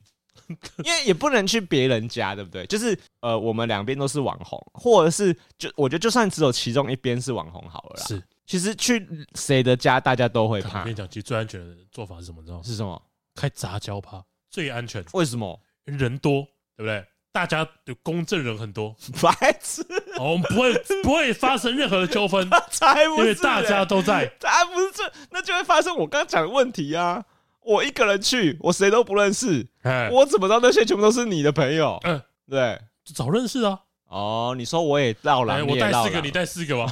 [0.84, 2.66] 因为也不能去别人家，对不对？
[2.66, 8.06] 就是呃，我们两边都是网红，或者是就我觉得就算只有其中一边是网红好了啦。
[8.08, 10.80] 是，其实去谁的家，大家都会怕。
[10.80, 12.42] 我跟你讲，其实最安全的做法是什么？
[12.44, 12.64] 知道吗？
[12.64, 13.02] 是什么？
[13.36, 15.04] 开杂交趴最安全。
[15.14, 15.60] 为什么？
[15.86, 16.44] 人多，
[16.78, 17.06] 对不对？
[17.32, 19.86] 大家的公证人很多， 白痴，
[20.20, 27.24] 我们不会不会发生任何的纠纷， 才不是，因为大家都在，才不是这，那就会发生我刚刚讲的问题啊！
[27.62, 29.68] 我一个人去，我谁都不认识，
[30.12, 32.00] 我怎么知道那些全部都是你的朋友？
[32.04, 32.80] 嗯，对，
[33.14, 33.80] 早认识啊！
[34.08, 36.92] 哦，你说我也到了，我带四个，你带四个吧？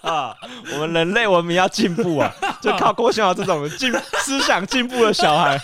[0.10, 0.34] 啊，
[0.72, 5.60] 我们人类文明要进步啊，就靠郭勋这种进思想进步的小孩。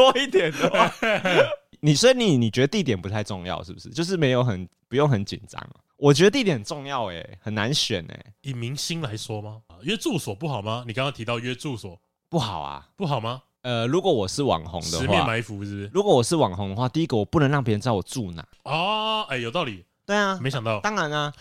[0.00, 3.90] 多一点的， 你所以你你觉得地点不太重要是不是？
[3.90, 5.60] 就是没有很不用很紧张。
[5.96, 8.24] 我觉得地点很重要哎，很难选哎。
[8.40, 9.60] 以明星来说吗？
[9.82, 10.84] 约住所不好吗？
[10.86, 13.42] 你刚刚提到约住所不好啊，不好吗？
[13.62, 15.90] 呃，如果我是网红的话，十面埋伏是不是？
[15.92, 18.42] 如果我是网红的话，第一个我不能让别人知道我住哪。
[18.64, 19.84] 哦，哎，有道理。
[20.06, 20.80] 对啊，没想到。
[20.80, 21.32] 当然啊，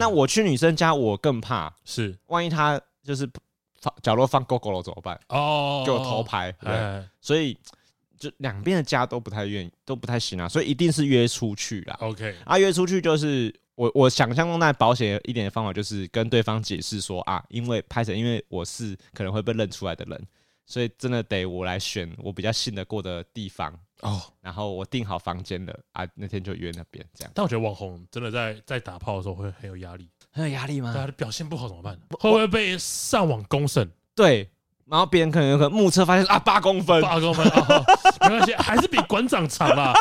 [0.00, 3.30] 那我去女生家，我更怕是万一她就是
[3.80, 5.18] 放角落放 Gogoro 怎么办？
[5.28, 6.50] 哦，给我偷拍。
[6.60, 7.56] 对，所以。
[8.18, 11.96] 就两边的家都不太愿意，都不太行啊，所以一定是约出去啦。
[12.00, 20.26] OK，啊，约出去就是我我想象中那保险一点的方法，就是跟对方解释说啊，因为拍摄，因为我是可能会被认出来的人，
[20.66, 24.20] 所以真的得我来选我比较信得过的地方哦。
[24.40, 27.32] 然后我订好房间了啊，那天就约那边这样。
[27.34, 30.92] 但我觉得网红真的在在打炮的时候会很有压力，很有压力吗？
[30.92, 31.98] 对，他的表现不好怎么办？
[32.18, 33.88] 会不会被上网公审？
[34.14, 34.50] 对。
[34.90, 37.84] 然后别人可能有可能目测发现啊，八公分，八公分，哦、
[38.22, 39.92] 没关系，还是比馆长长啊。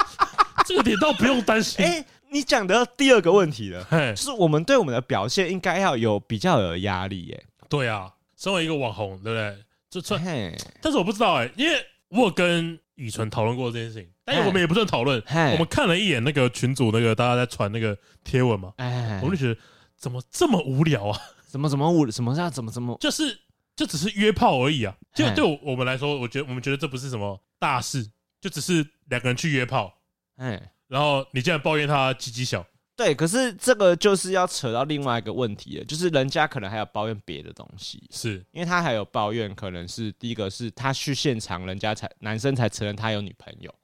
[0.66, 1.84] 这个点倒不用担心。
[1.84, 7.44] 哎、欸，你讲的第二个问题了，嘿就是我们对我们的表现应该要有比较有压力耶。
[7.68, 9.56] 对啊，身为一个网红，对不对？
[9.88, 10.18] 就
[10.82, 15.22] 但是我不知道哎，因为我有跟雨纯讨论过这件事情，但是我们也不算讨论，
[15.52, 18.84] 我们看了一眼那个群组那个大家在传那个贴文嘛，嘿
[19.22, 19.56] 我们就觉得
[19.96, 21.18] 怎么这么无聊啊？
[21.46, 22.10] 怎么怎么无？
[22.10, 22.98] 什么叫怎么怎么？
[23.00, 23.38] 就是。
[23.76, 24.96] 就只是约炮而已啊！
[25.14, 28.10] 就对我我们来说，我觉得我们觉得这不是什么大事，
[28.40, 29.94] 就只是两个人去约炮。
[30.36, 32.66] 哎，然后你竟然抱怨他鸡鸡小？
[32.96, 43.74] 对，可是这个就是要扯到另外一个问题了，就是人家可能还有抱怨别的东西，是因为他还有抱怨，可能是第一个是他去现场，人家才男生才承认他有女朋友，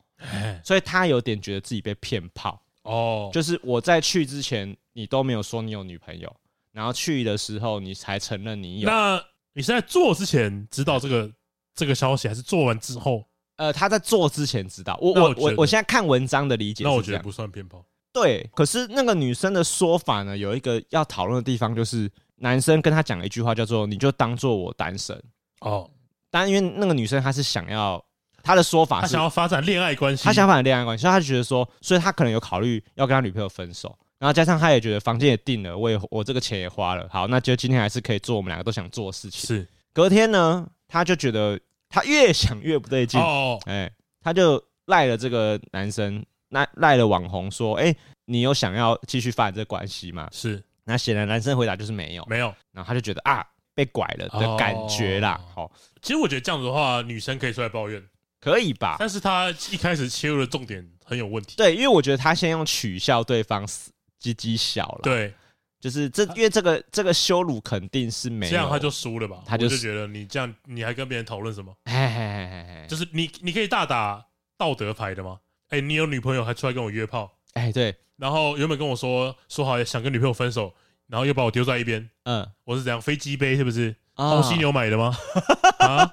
[0.64, 3.30] 所以他有点觉得自己被骗炮哦。
[3.34, 6.34] 就是我在去之前，你都没有说你有女朋友，
[6.72, 8.88] 然后去的时候你才承认你有。
[8.88, 9.22] 那
[9.54, 11.30] 你是在做之前知道这个
[11.74, 13.24] 这个消息，还是做完之后？
[13.56, 14.98] 呃，他在做之前知道。
[15.00, 17.84] 我我我我现在看文章的理解，那我觉得不算骗炮。
[18.12, 25.22] 对，可是那个女生的说法呢，有一个要讨论的地方，就是男生跟她讲了一句话，叫做“你就当做我单身”。
[25.60, 25.88] 哦，
[26.30, 28.02] 但因为那个女生她是想要，
[28.42, 33.96] 她的说法是，她想要发展恋爱关系，她想发展恋爱关系，所以她就觉得说，所以她可能有考虑要跟他女朋友分手。
[34.22, 39.44] 然后加上他也觉得房间也定了，我也我这个钱也花了，好，那就今天还是可以做我们两个都想做的事情。
[39.44, 39.66] 是。
[39.92, 41.58] 隔天呢，他就觉得
[41.88, 47.92] 他越想越不对劲，哦，哎，他就赖了这个男生，那赖了网红说，哎，
[48.26, 50.28] 你有想要继续发展这个关系吗？
[50.30, 55.40] 是，那显然男生回答就是没有，没有，然后他就觉得啊，被拐了的感觉啦。
[55.52, 55.68] 好，
[56.00, 58.00] 其实我觉得这样子的话，女生可以出来抱怨，
[58.40, 58.94] 可以吧？
[59.00, 63.66] 但是他一开始切入的重点很有问题，对，因为我觉得他先用取笑对方
[64.22, 65.34] 鸡鸡小了，对。
[65.80, 69.42] 就是这，因为这个这个羞辱肯定是没有，这样他就输了吧？
[69.44, 71.74] 他就觉得你这样，你还跟别人讨论什么？
[72.86, 74.24] 就是你你可以大打
[74.56, 75.40] 道德牌的吗？
[75.70, 77.32] 哎，你有女朋友还出来跟我约炮？
[77.54, 77.92] 哎，对。
[78.16, 80.72] 然后原本跟我说说好想跟女朋友分手，
[81.08, 82.08] 然后又把我丢在一边。
[82.26, 83.92] 嗯，我是怎样飞机杯是不是？
[84.14, 85.18] 红犀牛买的吗？
[85.82, 86.08] 啊？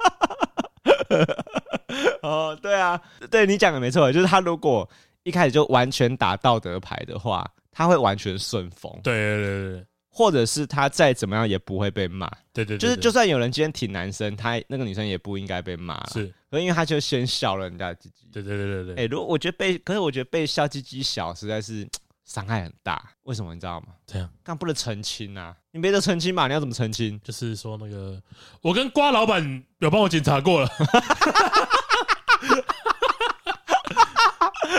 [2.23, 2.99] 哦，对啊，
[3.29, 4.89] 对你讲的没错，就是他如果
[5.21, 7.47] 一开始就完全打道德牌的话，
[7.79, 8.91] 他会完全顺风。
[9.01, 9.85] 对对对对。
[10.11, 21.87] 或者是他再怎么样也不会被骂，对对，就是就算有人今天挺男生，他那个女生也不应该被骂，是，可因为他就先笑了人家的鸡鸡，对对对对对，哎，如果我觉得被，可是我觉得被笑鸡鸡小实在是
[22.25, 23.87] 伤害很大，为什么你知道吗？
[24.05, 27.17] 这样，干不能澄清啊，你没得澄清嘛，你要怎么澄清？
[27.23, 28.21] 就是说那个，
[28.61, 30.69] 我跟瓜老板有帮我检查过了，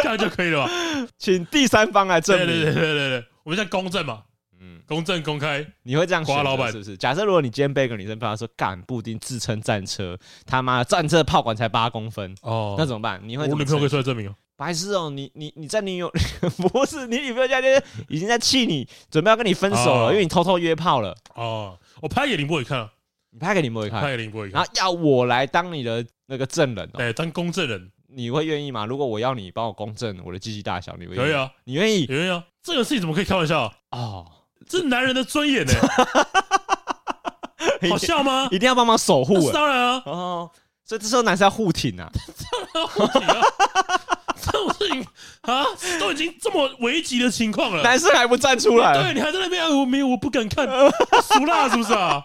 [0.03, 0.73] 这样就可以了吧？
[1.19, 4.23] 请第三方来证明，对对对对对对，我们现在公正嘛。
[4.63, 6.97] 嗯公正公开，你会这样瓜老板是不是？
[6.97, 13.21] 假设如果你今天被一个女生朋友说干布丁自称战车，他妈战车炮管才八公分哦，那怎么办？
[13.25, 13.47] 你会？
[13.47, 14.35] 我女朋友可以出来证明哦。
[14.57, 16.13] 白痴哦，你你你在女友
[16.59, 17.67] 不是你女朋友家里
[18.09, 21.17] 已经在气你，准备要跟你分手了，哦、因为你偷偷约炮了。
[21.35, 22.93] 哦，我拍给林波宇看了，
[23.31, 28.87] 你拍给林波宇看，拍给林波宇看，然后要我来当你的那个证人、哦，对，当公证人，你会愿意吗？
[28.87, 31.27] 如果我要你帮我公证我的鸡鸡大小，你会愿意？
[31.27, 32.07] 可以啊，你愿意？
[32.09, 33.73] 愿意啊，这个事情怎么可以开玩笑啊？
[33.91, 34.27] 哦。
[34.69, 35.73] 这是男人的尊严呢，
[37.91, 38.47] 好笑吗？
[38.53, 40.03] 一定要帮忙守护，当然啊。
[40.05, 40.51] 哦，
[40.85, 43.41] 所以这时候男生要护挺啊，当然要护挺啊。
[44.43, 45.05] 这种事情
[45.43, 45.65] 啊，
[45.99, 48.93] 都已经这么危急的情况了，男生还不站出来？
[48.95, 50.69] 对，你还在那边，我没有，我不敢看，
[51.23, 52.23] 俗辣是不是啊？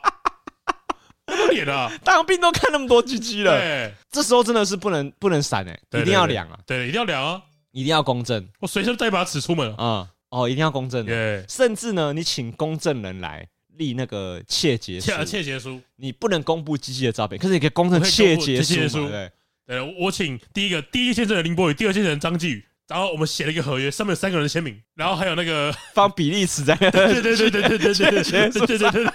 [1.26, 1.92] 不脸啊！
[2.04, 8.48] 当兵都看那么多鸡鸡了，对，这时候真的是不能不能闪哎，一定要量啊，对，一定要量啊，一定要公正。
[8.60, 10.10] 我随身带一把尺出门啊。
[10.30, 13.48] 哦，一定要公正的.甚至呢，你请公证人来
[13.78, 19.32] 立那个切结书，切结书，你不能公布机器的照片，可是你可以公证切结书，书，对，
[19.66, 29.06] 对，我请第一个第一签证人林博宇，第二签证人张继宇，然后我们写了一个合约，上面有三个人的签名，然后还有那个放比例尺在，对对对对对对对对对对对，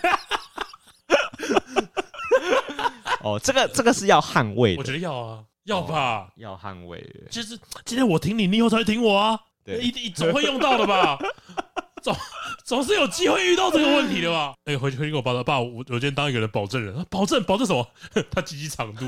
[3.25, 9.39] 哦，这个这个是要捍卫，我觉得要啊，要吧，要捍卫，就是今天我挺你，你以后才会挺我啊。
[9.67, 11.17] 一一总会用到的吧，
[12.03, 12.17] 总
[12.65, 14.55] 总是有机会遇到这个问题的吧。
[14.65, 17.87] 哎，回去回去跟我爸说，爸，我我今天当一个人保证人，保证保证什么？
[18.33, 19.05] 他积极长度，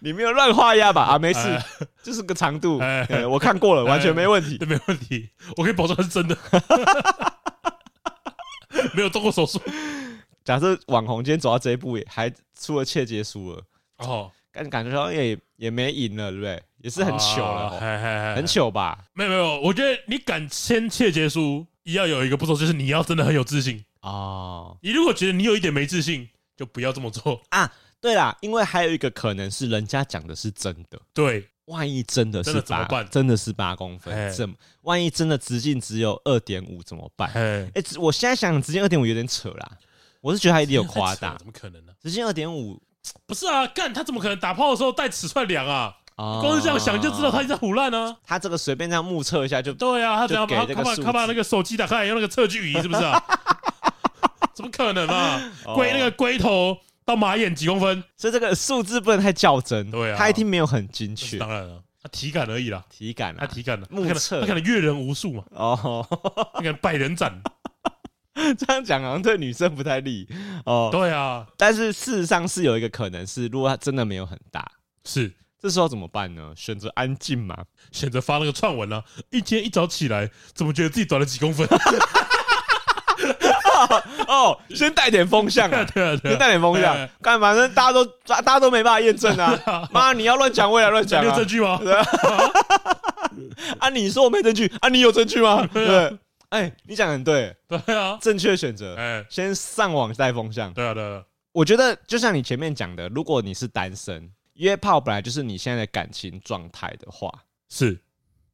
[0.00, 1.02] 你没有乱画押吧？
[1.02, 1.40] 啊，没事，
[2.04, 2.78] 就是个长度，
[3.28, 6.36] 我看过了，完全没问题，没问题，我可以保证它是真的，
[8.94, 9.60] 没有动过手术。
[10.46, 13.62] 假设网红今天走到这一步，还出了切结书了，
[13.98, 14.30] 哦。
[14.52, 16.62] 但感觉说也也没赢了，对不对？
[16.78, 19.04] 也是很糗了，很糗吧？
[19.12, 24.78] 没有没有，我觉得你敢签切结书，要有一个步骤，就是你要真的很有自信哦。
[24.80, 27.70] 你如果觉得你有一点没自信，就不要这么做啊。
[28.00, 31.46] 对啦，因为还有一个可能是人家讲的是真的，对。
[31.66, 34.54] 万一真的是八，真的是八公分，怎么？
[34.82, 37.28] 万一真的直径只有二点五怎么办？
[37.34, 39.72] 哎，我现在想直径二点五有点扯啦，
[40.26, 41.92] 我是觉得他一定有夸大，怎么可能呢？
[42.02, 42.82] 直径二点五。
[43.26, 45.94] 不是啊，干他怎么可能打炮的时候带尺寸量啊？
[46.16, 48.16] 光是这样想就知道他一直在胡乱呢。
[48.24, 53.22] 他这个随便这样目测一下就对啊，他只要把他把他把那个手机打开，用那个测距仪是不是啊？
[54.52, 55.40] 怎么可能啊？
[55.76, 58.02] 龟那个龟头到马眼几公分？
[58.16, 59.88] 所以这个数字不能太较真。
[59.92, 61.38] 对啊，他一定没有很精确。
[61.38, 65.44] 当然了，他体感而已啦，体感，他体感的目测，他可能阅人无数嘛。
[65.50, 66.04] 哦，
[66.54, 67.40] 那个百人斩。
[68.58, 70.28] 这样讲好像对女生不太利
[70.64, 70.90] 哦。
[70.92, 74.70] 对啊，但是事实上是有一个可能是，如果他真的没有很大，
[75.04, 76.52] 是这时候怎么办呢？
[76.54, 77.56] 选择安静嘛？
[77.92, 79.02] 选择发那个串文呢？
[79.30, 81.66] 一天一早起来，怎么觉得自己短了几公分？
[84.26, 85.86] 哦，先带点风向 啊！
[85.94, 89.88] 对啊，先带点风向，干反正大家都大家都没办法验证啊！
[89.92, 91.80] 妈，你要乱讲，我也乱讲，有证据吗？
[93.78, 94.88] 啊，你说我没证据啊？
[94.88, 95.66] 你有证据吗？
[95.72, 96.18] 对。
[96.50, 98.94] 哎、欸，你讲很对，对啊，正确选择。
[98.96, 100.72] 哎，先上网带风向。
[100.72, 101.24] 对啊，对啊。
[101.52, 107.32] 我觉得就像你前面讲的，如果你是单身，约炮本来就是你现在的感情状态的话，
[107.68, 107.98] 是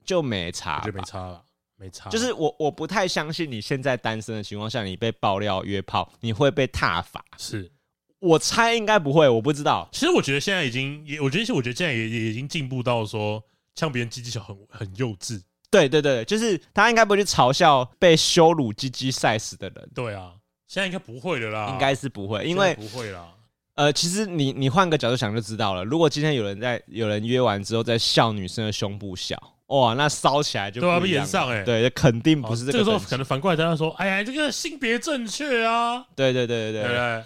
[0.04, 1.44] 就没差，就没差了，
[1.76, 2.08] 没差。
[2.10, 7.24] 就是我我不太相信你现在单身的情况下，你被爆料约炮，你会被踏伐。
[7.36, 7.70] 是，
[8.20, 9.88] 我猜应该不会，我不知道。
[9.92, 13.42] 其实我觉得现在已经也，我觉得其实我觉得现在也也已经进步到说，
[13.74, 15.42] 像别人鸡鸡小很很幼稚。
[15.72, 19.90] 对对对，就是他应该不会去嘲笑被羞辱鸡鸡 size 的人。
[19.94, 20.32] 对啊，
[20.68, 23.26] 现在应该不会的啦，应该是不会，因为不会啦。
[23.74, 25.82] 呃，其实你你换个角度想就知道了。
[25.82, 29.34] 如果今天有人在有人约完之后在笑女生的胸部小，
[29.68, 31.00] 哇，那烧起来就不一样。
[31.00, 32.72] 对啊，上哎，对，肯定不是这个。
[32.72, 36.04] 这个时候可能反过来大家说，哎呀，这个性别正确啊。
[36.14, 37.24] 对对对对对对。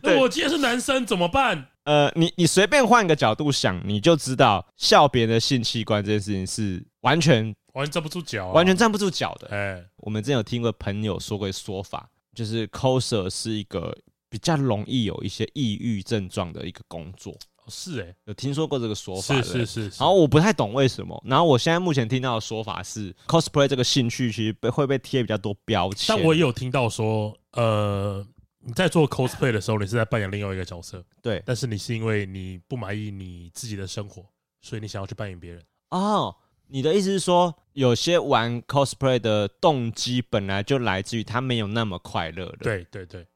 [0.02, 1.66] 那我今天是男生怎么办？
[1.84, 9.48] 呃，你你随便换个角度想，你就知道笑别人的性器官这件事情是完全完全站不住脚，完全站不住脚的。
[9.48, 13.96] 哎，欸、我们之前有听过朋友说过说法，就是 coser 是一个
[14.28, 17.34] 比较容易有一些抑郁症状的一个工作
[17.68, 19.82] 是哎，有听说过这个说法，是是是。
[19.82, 21.20] 然后我不太懂为什么。
[21.24, 26.14] 然后我现在目前听到的说法是，cosplay 这个兴趣其实被会被贴比较多标签。
[26.14, 28.26] 但我也有听到说，呃，
[28.64, 31.42] 你在做 cosplay 的时候，你是在扮演另外一个角色，对。
[31.44, 34.24] 但是你是因为你不满意你自己的生活，
[34.60, 35.62] 所以你想要去扮演别人。
[35.90, 36.34] 哦，
[36.68, 42.58] 你的意思是说，有些玩 cosplay 的动机本来就来自于他没有那么快乐的。
[42.60, 43.26] 对对对。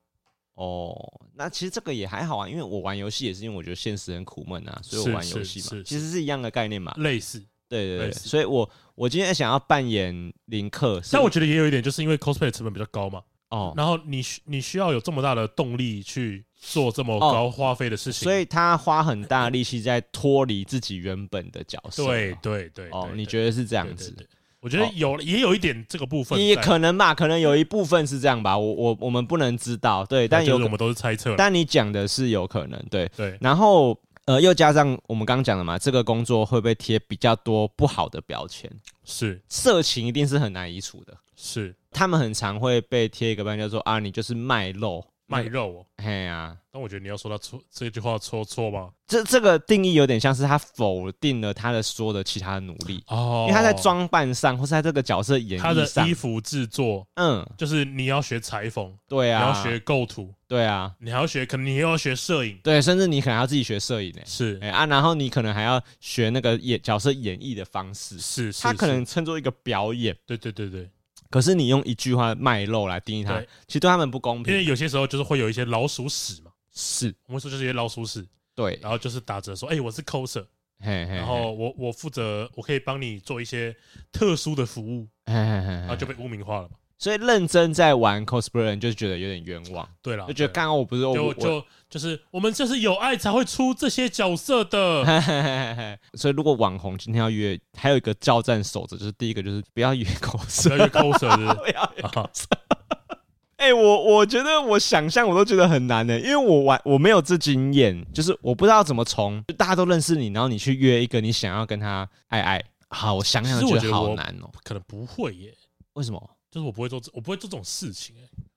[0.54, 13.22] 哦，那其实这个也还好啊，因为我玩游戏也是因为我觉得现实很苦闷啊，所以我玩游戏嘛，其实是一样的概念嘛，类似，对对对，所以我我今天想要扮演林克，但我觉得也有一点，就是因为 cosplay 成本比较高嘛，
[13.56, 24.14] 哦，然后你需你需要有这么大的动力去做这么高花费的事情，所以他花很大力气在脱离自己原本的角色，对对对，哦，你觉得是这样子？
[24.60, 28.58] 我觉得有、哦、也有一点这个部分，也可能吧，可能有一部分是这样吧。
[28.58, 31.34] 我我我们不能知道，对，但有我们都是猜测。
[31.36, 33.38] 但你讲的是有可能，对对。
[33.40, 38.68] 然后呃，又加上我们刚刚讲的嘛，这个工作会不会贴比较多不好的标签？
[39.04, 41.16] 是，色情一定是很难移除的。
[41.36, 45.04] 是，他们很常会被贴一个标签，叫做啊，你就是卖肉。
[45.28, 46.56] 卖肉，哦，嘿呀、啊！
[46.70, 48.90] 但我觉得你要说他错这句话错错吗？
[49.08, 53.02] 这这个定义有点像是他否定了他的说的其他的努力。
[53.08, 64.60] 哦，因为他在装扮上或是在这个角色演绎上，他的衣服制作，嗯，就是你要学裁缝，对啊，你要学构图，对啊，你还要学，可能你又要学摄影，对，甚至你可能要自己学摄影呢，是。
[64.62, 70.88] 哎啊，然后你可能还要学那个演角色演绎的方式，是，他可能称作一个表演，对对对对。
[71.30, 74.52] 可是你用一句话卖肉来定义他，其实对他们不公平。
[74.52, 77.14] 因为有些时候就是会有一些老鼠屎嘛，是。
[77.26, 80.44] 我们说就是一些老鼠屎，对，然后就是打折说，哎，我是 coser，
[80.78, 83.74] 然后我我负责，我可以帮你做一些
[84.12, 86.76] 特殊的服务，然后就被污名化了嘛。
[86.98, 95.04] 所以认真在玩 cosplay 人就觉得有点冤枉，对了，就觉得刚刚我不是就就就是我们就是有爱才会出这些角色的，
[96.14, 101.18] 所以如果网红今天要约，还有一个交战守则，就是第一个就是不要约 cos，不要约 cos，
[101.56, 102.44] 不要约 cos。
[103.56, 115.54] 哎，我我觉得我想象我都觉得很难呢，因为我玩我没有这经验，就是我不知道怎么从就大家都认识你，然后你去约一个你想要跟他爱爱，好，我想想觉得好难哦，可能不会耶，
[115.94, 116.30] 为什么？
[116.56, 118.16] 就是我不会做，我不会做这种事情、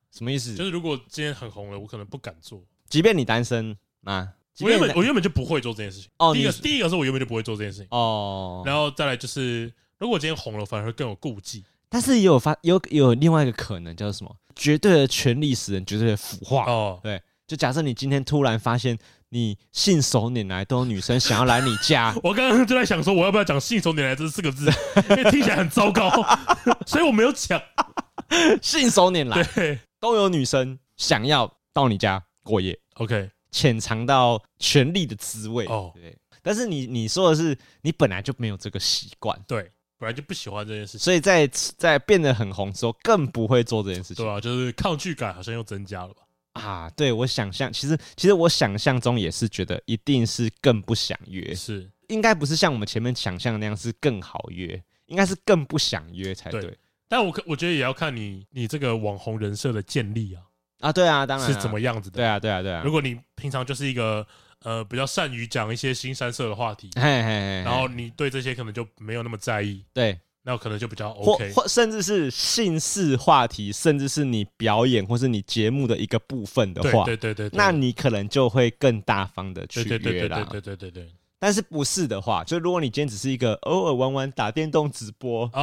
[0.10, 0.56] 什么意思？
[0.56, 2.64] 就是如果今天很红了，我可能不敢做。
[2.88, 3.76] 即便你单身
[4.06, 4.26] 啊，
[4.62, 6.10] 我原本我原本就不会做这件事情。
[6.18, 7.88] 哦，第一个第一个是我原本就不会做这件事情。
[7.91, 11.66] 哦，然后再来就是，如果今天红了，反而会更有顾忌。
[11.89, 14.34] 但是也有发有有另外一个可能，叫做什么？
[14.56, 16.72] 绝对的权力使人绝对的腐化。
[16.72, 18.97] 哦，对，就假设你今天突然发现。
[19.30, 24.66] 你信手拈来都有女生想要来你家， 我刚刚就在想说，我要不要讲“信手拈来”这四个字，
[25.10, 26.10] 因为听起来很糟糕，
[26.88, 27.62] 所以我没有讲
[28.62, 29.44] “信手拈来”。
[29.54, 32.78] 对，都有女生想要到你家过夜。
[32.96, 35.66] OK，浅尝到权力的滋味。
[35.68, 36.18] 哦，对。
[36.42, 39.70] 但是你你说的是，你本来就没有这个习惯，对，
[40.00, 41.46] 本来就不喜欢这件事情，所以在
[41.78, 44.26] 在变得很红之后，更不会做这件事情。
[44.26, 46.22] 对啊，就是抗拒感好像又增加了吧。
[46.60, 56.62] 啊，对，我想象，其实其实我想象中也是觉得一定是更不想约，是应该不是像我们前面想象的那样是更好约，应该是更不想约才对。
[56.62, 60.41] 对，但我我觉得也要看你你这个网红人设的建立啊
[60.82, 62.82] 啊，对啊，当然、啊、是怎么样子的，对啊，对啊，对啊。
[62.84, 64.26] 如果你平常就是一个
[64.64, 70.20] 呃比较善于讲一些新三色的话题，嘿嘿嘿嘿，然后你对这些可能就没有那么在意，对。
[70.44, 80.46] 那可能就比较 OK，或或甚至是性事话题，甚至是你表演或是你节目的一个部分的话，对对对对，那你可能就会更大方的去约啦。
[80.50, 81.12] 对对对对对对。
[81.42, 85.62] 但是不是的话，就如果你今天只是一个偶尔玩玩打电动直播的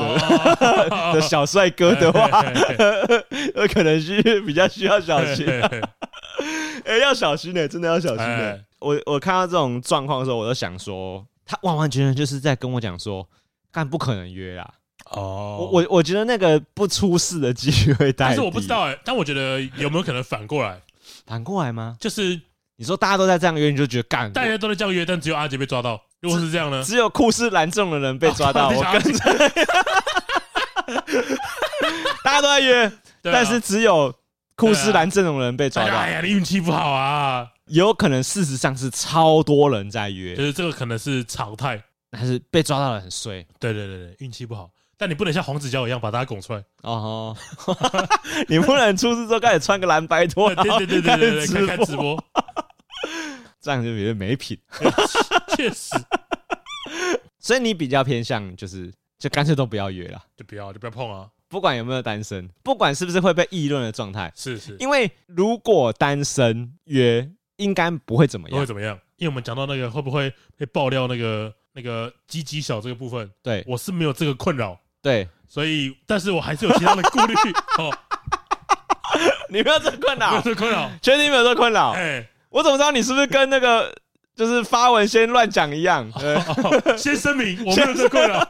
[1.13, 2.43] 的小帅哥的话，
[3.55, 5.47] 有 可能是比较需要小心。
[6.85, 8.59] 哎， 要小心呢，真的要小心呢。
[8.79, 13.29] 我我看到这种状况的时候，我都想说，他完完全全就是在跟我讲说。
[13.77, 14.67] 但不可能约啦！
[15.11, 18.99] 哦，我我我觉得那个不出事的机会大，但是我不知道哎、欸。
[19.05, 20.81] 但我觉得有没有可能反过来？
[21.27, 21.95] 反过来吗？
[22.01, 22.41] 就是
[22.77, 26.01] 你说大家都在这样约，你就觉得干，大家都在这样约，但只有阿杰被抓到。
[26.23, 26.83] 如果是这样呢？
[26.83, 28.71] 只有酷似蓝这种的人被抓到。
[28.71, 29.19] 我跟着，
[32.25, 34.15] 大家都在约，但是只有
[34.55, 35.95] 酷似蓝这种人被抓到。
[35.95, 37.47] 哎呀，你运气不好啊！
[37.67, 41.83] 有可能事实上是超多人在约，就是这个可能是常态。
[42.13, 44.71] 还是被抓到了很衰，对对对对，运气不好。
[44.99, 47.37] 但你不能像黄子佼一样把大家拱出来哦，
[48.49, 52.19] 你不能出事之后开始穿个蓝白拖，对对对对对，开开直播，
[53.61, 54.59] 这样就有点没品。
[55.55, 55.95] 确实，
[57.39, 61.29] 所以你比较偏向就是，就干脆都不要约了，就不要就不要碰啊。
[61.49, 68.99] 不管有没有单身，不管是不是会被议论的状态，是是，因为如果单身约，应该不会怎么样，不会怎么样。
[69.17, 77.35] 因为我们讲到那个会不会被爆料那个那个鸡鸡小这个部分，对我是没有这个困扰，对，所以但是我还是有其他的顾虑
[77.77, 77.95] 哦。
[79.51, 81.91] 你没有这个困扰，没有这个困扰，确定没有这个困扰？
[81.93, 83.95] 哎，我怎么知道你是不是跟那个
[84.35, 86.11] 就是发文先乱讲一样？
[86.97, 88.43] 先声明我没有这个困扰。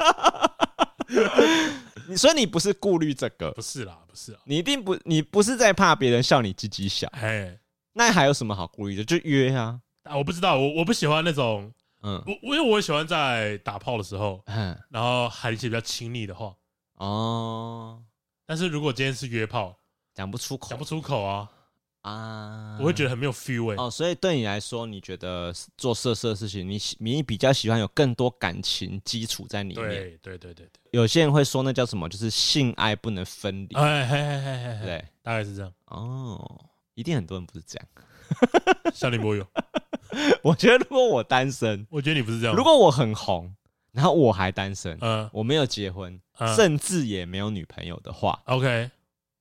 [2.09, 3.51] 你所以你不是顾虑这个？
[3.51, 7.09] 不是啦，不是啦，你一定不，你不是在怕别人笑你鸡鸡小？
[7.21, 7.59] 哎，
[7.95, 9.05] 那还有什么好顾虑的？
[9.05, 9.81] 就约啊。
[10.05, 11.73] 啊，我不知道，我我不喜欢那种，
[12.03, 16.55] 嗯，我我因为我喜欢在打炮的时候，嗯，然后喊一些比较亲密的话，
[16.95, 18.03] 哦，
[18.45, 19.77] 但是如果今天是约炮，
[20.15, 21.51] 讲不出口，讲不出口啊，
[22.03, 36.61] 啊，我会觉得很没有 feel 哎，哦，所以对你来说，你觉得做色色的事情，你你比较喜欢有更多感情基础在里面，对对对对对，有些人会说那叫什么，就是性爱不能分离，哎嘿嘿嘿嘿，对，大概是这样，哦，
[36.95, 37.89] 一定很多人不是这样。
[38.95, 39.47] 夏林博友，
[40.43, 42.55] 我觉得如果我单身，我觉得你不是这样。
[42.55, 43.55] 如果我很红，
[43.93, 46.21] 然后我还单身，嗯，我没有结婚，
[46.55, 48.91] 甚至也没有女朋友的话，OK，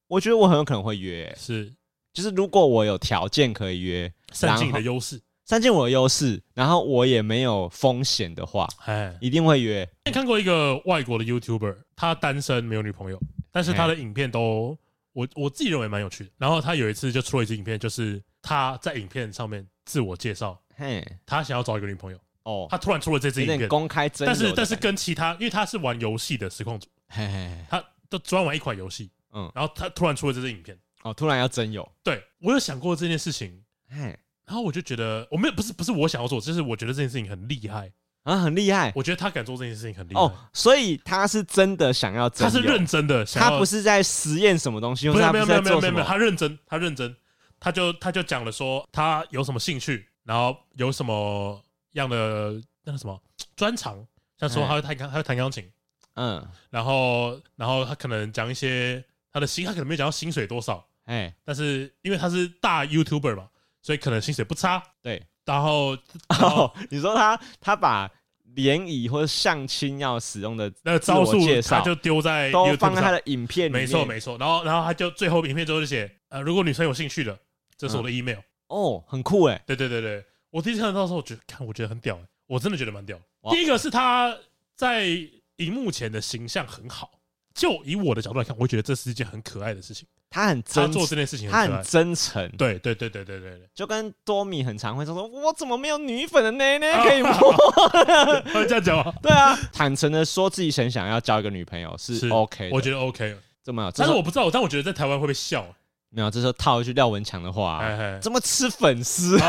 [0.08, 1.34] 我觉得我很有可能会约。
[1.38, 1.74] 是，
[2.14, 9.88] 就是如果我有条件可以约，善尽你的优势，善尽我的优势，然后我也没有风险的话，哎，一定会约。
[10.06, 13.20] 你看过一个外国的 YouTuber，他单身没有女朋友，
[13.52, 14.78] 但是他的影片都
[15.16, 16.30] 我我自己认为蛮有趣的。
[16.38, 18.22] 然后他有一次就出了一支影片，就是。
[18.48, 22.20] 他在影片上面自我介绍，嘿，他想要找一个女朋友。
[22.44, 22.68] 哦。
[22.70, 37.92] 他突然出了这支影片，公开真，但是但是跟其他，因为他是玩游戏的实况组，嘿嘿，他都专玩一款游戏，嗯，然后他突然出了这支影片，哦，突然要真有，对，我有想过这件事情，嘿，然后我就觉得我没有，不是不是我想要做，就是我觉得这件事情很厉害
[38.26, 40.20] 啊，很厉害，我觉得他敢做这件事情很厉害。
[40.20, 47.16] 哦，所以他是真的想要，他是认真的，他不是在实验什么东西，没有没有没有没有没有，他认真，他认真。
[47.58, 51.60] 他就他就讲了说他有什么兴趣，然后有什么
[51.94, 53.20] 样的那个什么
[53.56, 54.06] 专长，
[54.38, 55.72] 像说他会弹钢，他会弹钢琴，
[56.16, 63.48] 嗯，然后然后他可能讲一些他的薪，他可能没有讲到薪水多少，哎，但是因为他是大 YouTuber 嘛，
[63.82, 65.26] 所以可能薪水不差，对。
[65.46, 65.98] 然后
[66.42, 68.10] 哦，你说他他把
[68.56, 74.38] 联谊或者相亲要使用的那个招数，他就丢在都放在他的影片里面，没错没错。
[74.38, 77.38] 然后然后他就最后影片最后就写，呃，如果女生有兴趣的。
[77.78, 78.38] 这是我的 email
[78.68, 79.62] 哦，很酷哎！
[79.68, 83.20] 对对对对，我第一次看到的时候，我觉得看我觉得很屌哎，我真的觉得蛮屌。
[83.52, 84.34] 第一个是他
[84.78, 85.08] 在
[85.58, 87.20] 荧幕前的形象很好，
[87.54, 90.08] 就以我的角度来看，我觉得这是一件很可爱的事情。
[90.36, 92.46] 他很真，做这件事情他很真诚。
[92.58, 97.32] 对对对对对对，就跟多米很常会说说，我怎么没有女粉的内内可以摸？
[98.54, 99.14] 会这样讲吗？
[99.24, 103.34] 对啊，坦诚的说自己很想要交一个女朋友是 OK，我觉得 OK，
[103.64, 105.66] 这么，但是我不知道，但我觉得在台湾会被笑。
[106.10, 107.82] 没有，这时候套一句廖文强的话，
[108.22, 109.40] 怎么吃粉丝？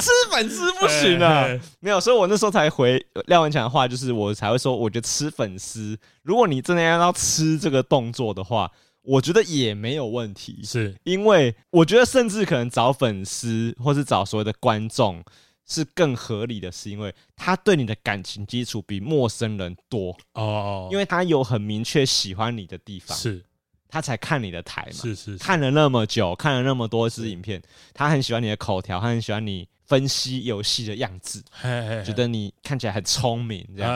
[0.00, 1.46] 吃粉丝不行啊！
[1.80, 8.70] 没有，所以我那时候才回廖文强的话，就是我才会说，我觉得吃粉丝，如果你真的要要吃这个动作的话，
[9.02, 10.60] 我觉得也没有问题。
[10.64, 15.22] 是因为我觉得，甚至可能找粉丝或是找所谓的观众
[15.66, 23.44] 是更合理的，是因为他对你的感情基础比陌生人多哦，因为他有很明确喜欢你的地方是。
[23.92, 27.60] 他才看你的台嘛，是是，是，看了那么久，看了那么多支影片，
[27.92, 33.92] 他很喜欢你的口条，他很喜欢你分析游戏的样子，嘿嘿嘿，觉得你看起来很聪明，这样，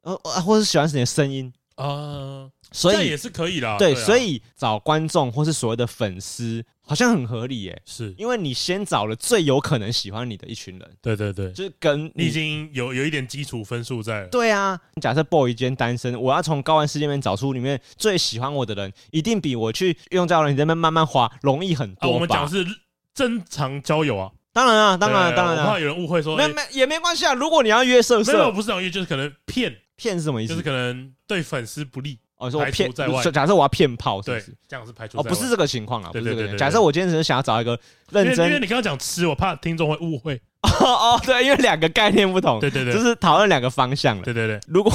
[0.00, 2.48] 呃，或者是喜欢你的声音啊。
[2.74, 7.82] 所以也是可以的，对，所以找观众或是所谓的粉丝，好像很合理耶。
[7.84, 10.90] 是因为你先找了最有可能喜欢你的一群人。
[11.00, 14.28] 对对对，就是跟你已经有有一点基础分数在了。
[14.28, 22.10] 对啊，假设 boy 今天单身，我要从高玩世界里面找出里面最喜欢我的人，一定比我去用交友软件这边慢慢滑容易很多。
[22.10, 22.66] 我们讲是
[23.14, 27.34] 正常交友啊，当然啊，当然当然，啊我怕有人误会说，没没也没关系啊。
[27.34, 30.52] 如果你要约色色，没有不是这样约，就是可能骗骗是什么意思？
[30.52, 32.18] 就是可能对粉丝不利。
[32.36, 32.92] 我说我骗，
[33.32, 34.54] 假设我要骗炮，是不是？
[34.68, 36.56] 这样是排除哦，不是这个情况啊，不是这个。
[36.56, 37.78] 假设我今天只是想要找一个
[38.10, 40.40] 认真，因为你刚刚讲吃，我怕听众会误会。
[40.64, 44.22] 哦哦，对，因为两个概念不同，对对对，就是讨论两个方向了。
[44.24, 44.92] 对对对，如果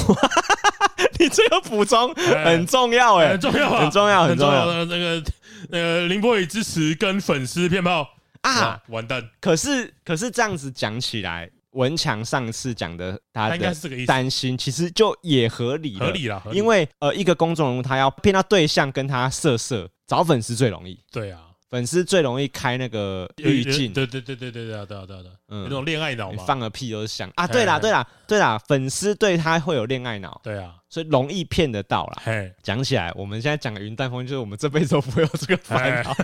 [1.18, 4.84] 你这个补充很重要，哎，很重要，很重要，很重要。
[4.84, 5.22] 那个
[5.68, 8.06] 那个林波宇支持跟粉丝骗炮
[8.42, 9.22] 啊，完蛋。
[9.40, 11.50] 可是可是这样子讲起来。
[11.72, 13.74] 文强上次讲的，他的
[14.06, 20.98] 担心其实就也合理，合理了，因为呃，一个公众人物他要骗到对象跟他色色，找粉丝最容易。
[21.12, 23.92] 对啊，粉丝最容易开那个滤镜。
[23.92, 27.46] 对对对对对对对对对，嗯，有那种恋爱脑嘛，放个屁都是香啊！
[27.46, 32.22] 对啦对啦对啦，粉丝对他会有恋爱脑，对啊，所以容易骗得到啦。
[32.62, 36.16] 讲起来，我们现在讲的云淡风轻，就是我们这辈子都不会有这个烦恼。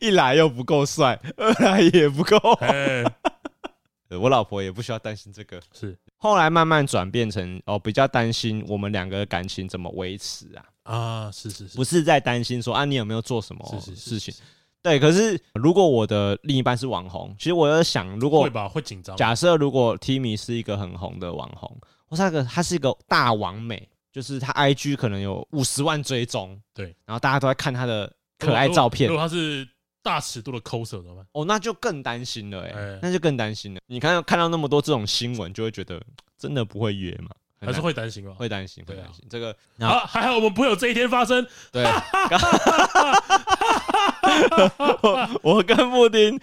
[0.00, 2.38] 一来又不够帅，二来也不够。
[4.10, 5.60] 我老婆也不需要担心这个。
[5.72, 10.64] 是后来慢慢转变成哦，比较担心我们两个的感情怎么维持啊？
[10.82, 13.64] 啊，是是是，不是在担心说啊，你有没有做什么
[13.96, 14.34] 事情？
[14.82, 19.16] 对，可是如果我的另一半是网红，其实我有想，如果会吧，会紧张。
[19.16, 21.74] 假设如果 Timmy 是一个很红的网红，
[22.06, 29.08] 或是那个他是一个大网美，就是他 IG 可能有五十万追踪，对，然后大家都在看他的可爱照片。
[29.08, 29.66] 如果他是
[30.04, 31.26] 大尺度的 coser 怎么办？
[31.32, 33.80] 哦，那就更担心了，哎，那就更担心了。
[33.86, 36.00] 你看看到那么多这种新闻，就会觉得
[36.38, 37.30] 真的不会约吗？
[37.60, 38.34] 还是会担心吗？
[38.38, 39.24] 会担心，会担心。
[39.30, 41.46] 这个好，还好我们不会有这一天发生。
[41.72, 41.82] 对。
[45.02, 46.38] 我我跟布丁、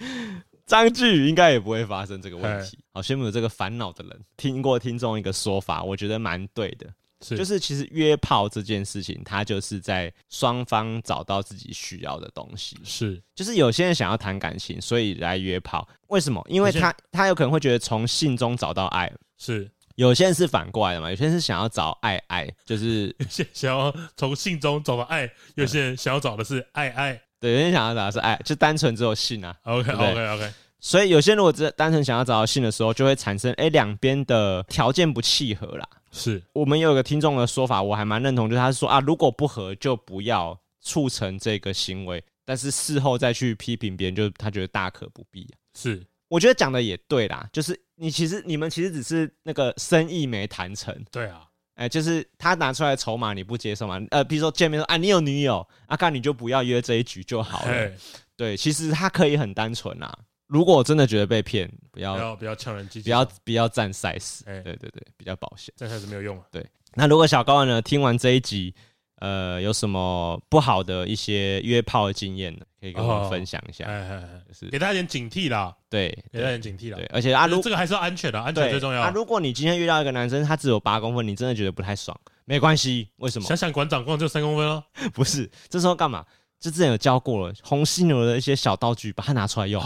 [0.66, 2.78] 张巨宇应该也不会发生这个问题。
[2.92, 4.20] 好羡慕有这个烦恼的人。
[4.36, 6.86] 听过听众一个说法，我觉得蛮对的，
[7.22, 12.76] 是就是其实约炮这件事情，它就是在双方找到自己需要的东西。
[12.84, 15.88] 是，就是有些人想要谈感情，所以来约炮。
[16.08, 16.44] 为什么？
[16.48, 19.10] 因为他他有可能会觉得从性中找到爱。
[19.38, 21.08] 是，有些人是反过来的嘛？
[21.10, 27.22] 有些人是想要找爱爱，就是 有些想要从性中找到爱，有些人想要找的是爱爱。
[27.38, 29.56] 对，有些人想要找的是爱，就单纯只有性啊。
[29.64, 30.52] OK OK OK。
[30.82, 35.88] 所以有些人如果只单纯想要找到性的时候，就会产生哎两边的条件不契合啦。
[36.10, 45.48] 是我们有个听众的说法，我还蛮认同，就是他说啊，如果不合就不要促成这个行为，但是事后再去批评别人，就他觉得大可不必。
[45.74, 50.94] 是，我觉得讲的也对啦，就是你其实你们其实只是那个生意没谈成。
[51.10, 51.46] 对啊。
[51.74, 53.98] 哎，就是他拿出来筹码，你不接受嘛？
[54.10, 57.90] 呃，比如说见面说啊，你有女友，阿、啊、干你就不要约这一局就好了。
[58.36, 60.12] 对，其实他可以很单纯啊。
[60.52, 64.40] 如果我真的觉得被骗，不要不要不要呛人机，不要不要占 size。
[64.44, 66.44] 哎，对对对，比较保险，占 size 没有用啊。
[66.50, 68.74] 对，那如果小高呢，听完这一集。
[69.22, 72.66] 呃，有什么不好的一些约炮的经验呢？
[72.80, 73.84] 可以跟我们分享一下，
[74.48, 75.72] 就是给大家点警惕啦。
[75.88, 76.98] 对，给大家点警惕啦。
[76.98, 79.00] 对，而且啊，如这个还是要安全的，安全最重要。
[79.00, 83.10] 啊，如果你今天遇到一个男生，他只有八公分，你真的觉得不太爽，没关系。
[83.18, 83.46] 为什么？
[83.46, 84.82] 想想馆长光就三公分哦。
[85.14, 86.26] 不是，这时候干嘛？
[86.58, 89.80] 就之前有教过了，红犀牛的一些小道具，把它拿出来用，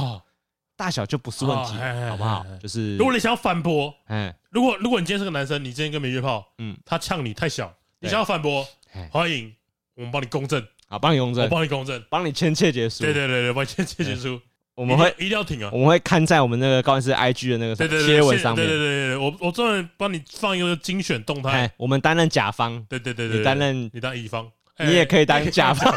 [0.77, 1.73] 大小就不是问题，
[2.09, 2.45] 好不好？
[2.63, 8.67] 就是，如果你想要反驳，哎，如果如果你今天是个男生，你今天跟别人约炮，嗯，他呛你太小，你想要反驳，
[9.11, 9.53] 欢迎。
[9.97, 13.03] 我们帮你公证，好，帮你公证，我帮你公证，帮你签切结束。
[13.03, 14.39] 对对对对，帮你签切结束。
[14.75, 18.57] 我们会一定要挺啊，我们会看在我们那个高音师 IG 的那个贴文上面。
[18.57, 21.73] 对对对对，我我专门帮你放一个精选动态。
[21.79, 24.47] 我们担任甲方，对对对对，你担任你当乙方，
[24.81, 25.91] 你也可以当甲方。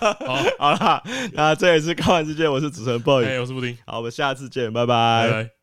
[0.26, 5.59] 好，好了，那这也是高玩世界，我是主持人 boy，我是布丁，好，我们下次见，拜拜。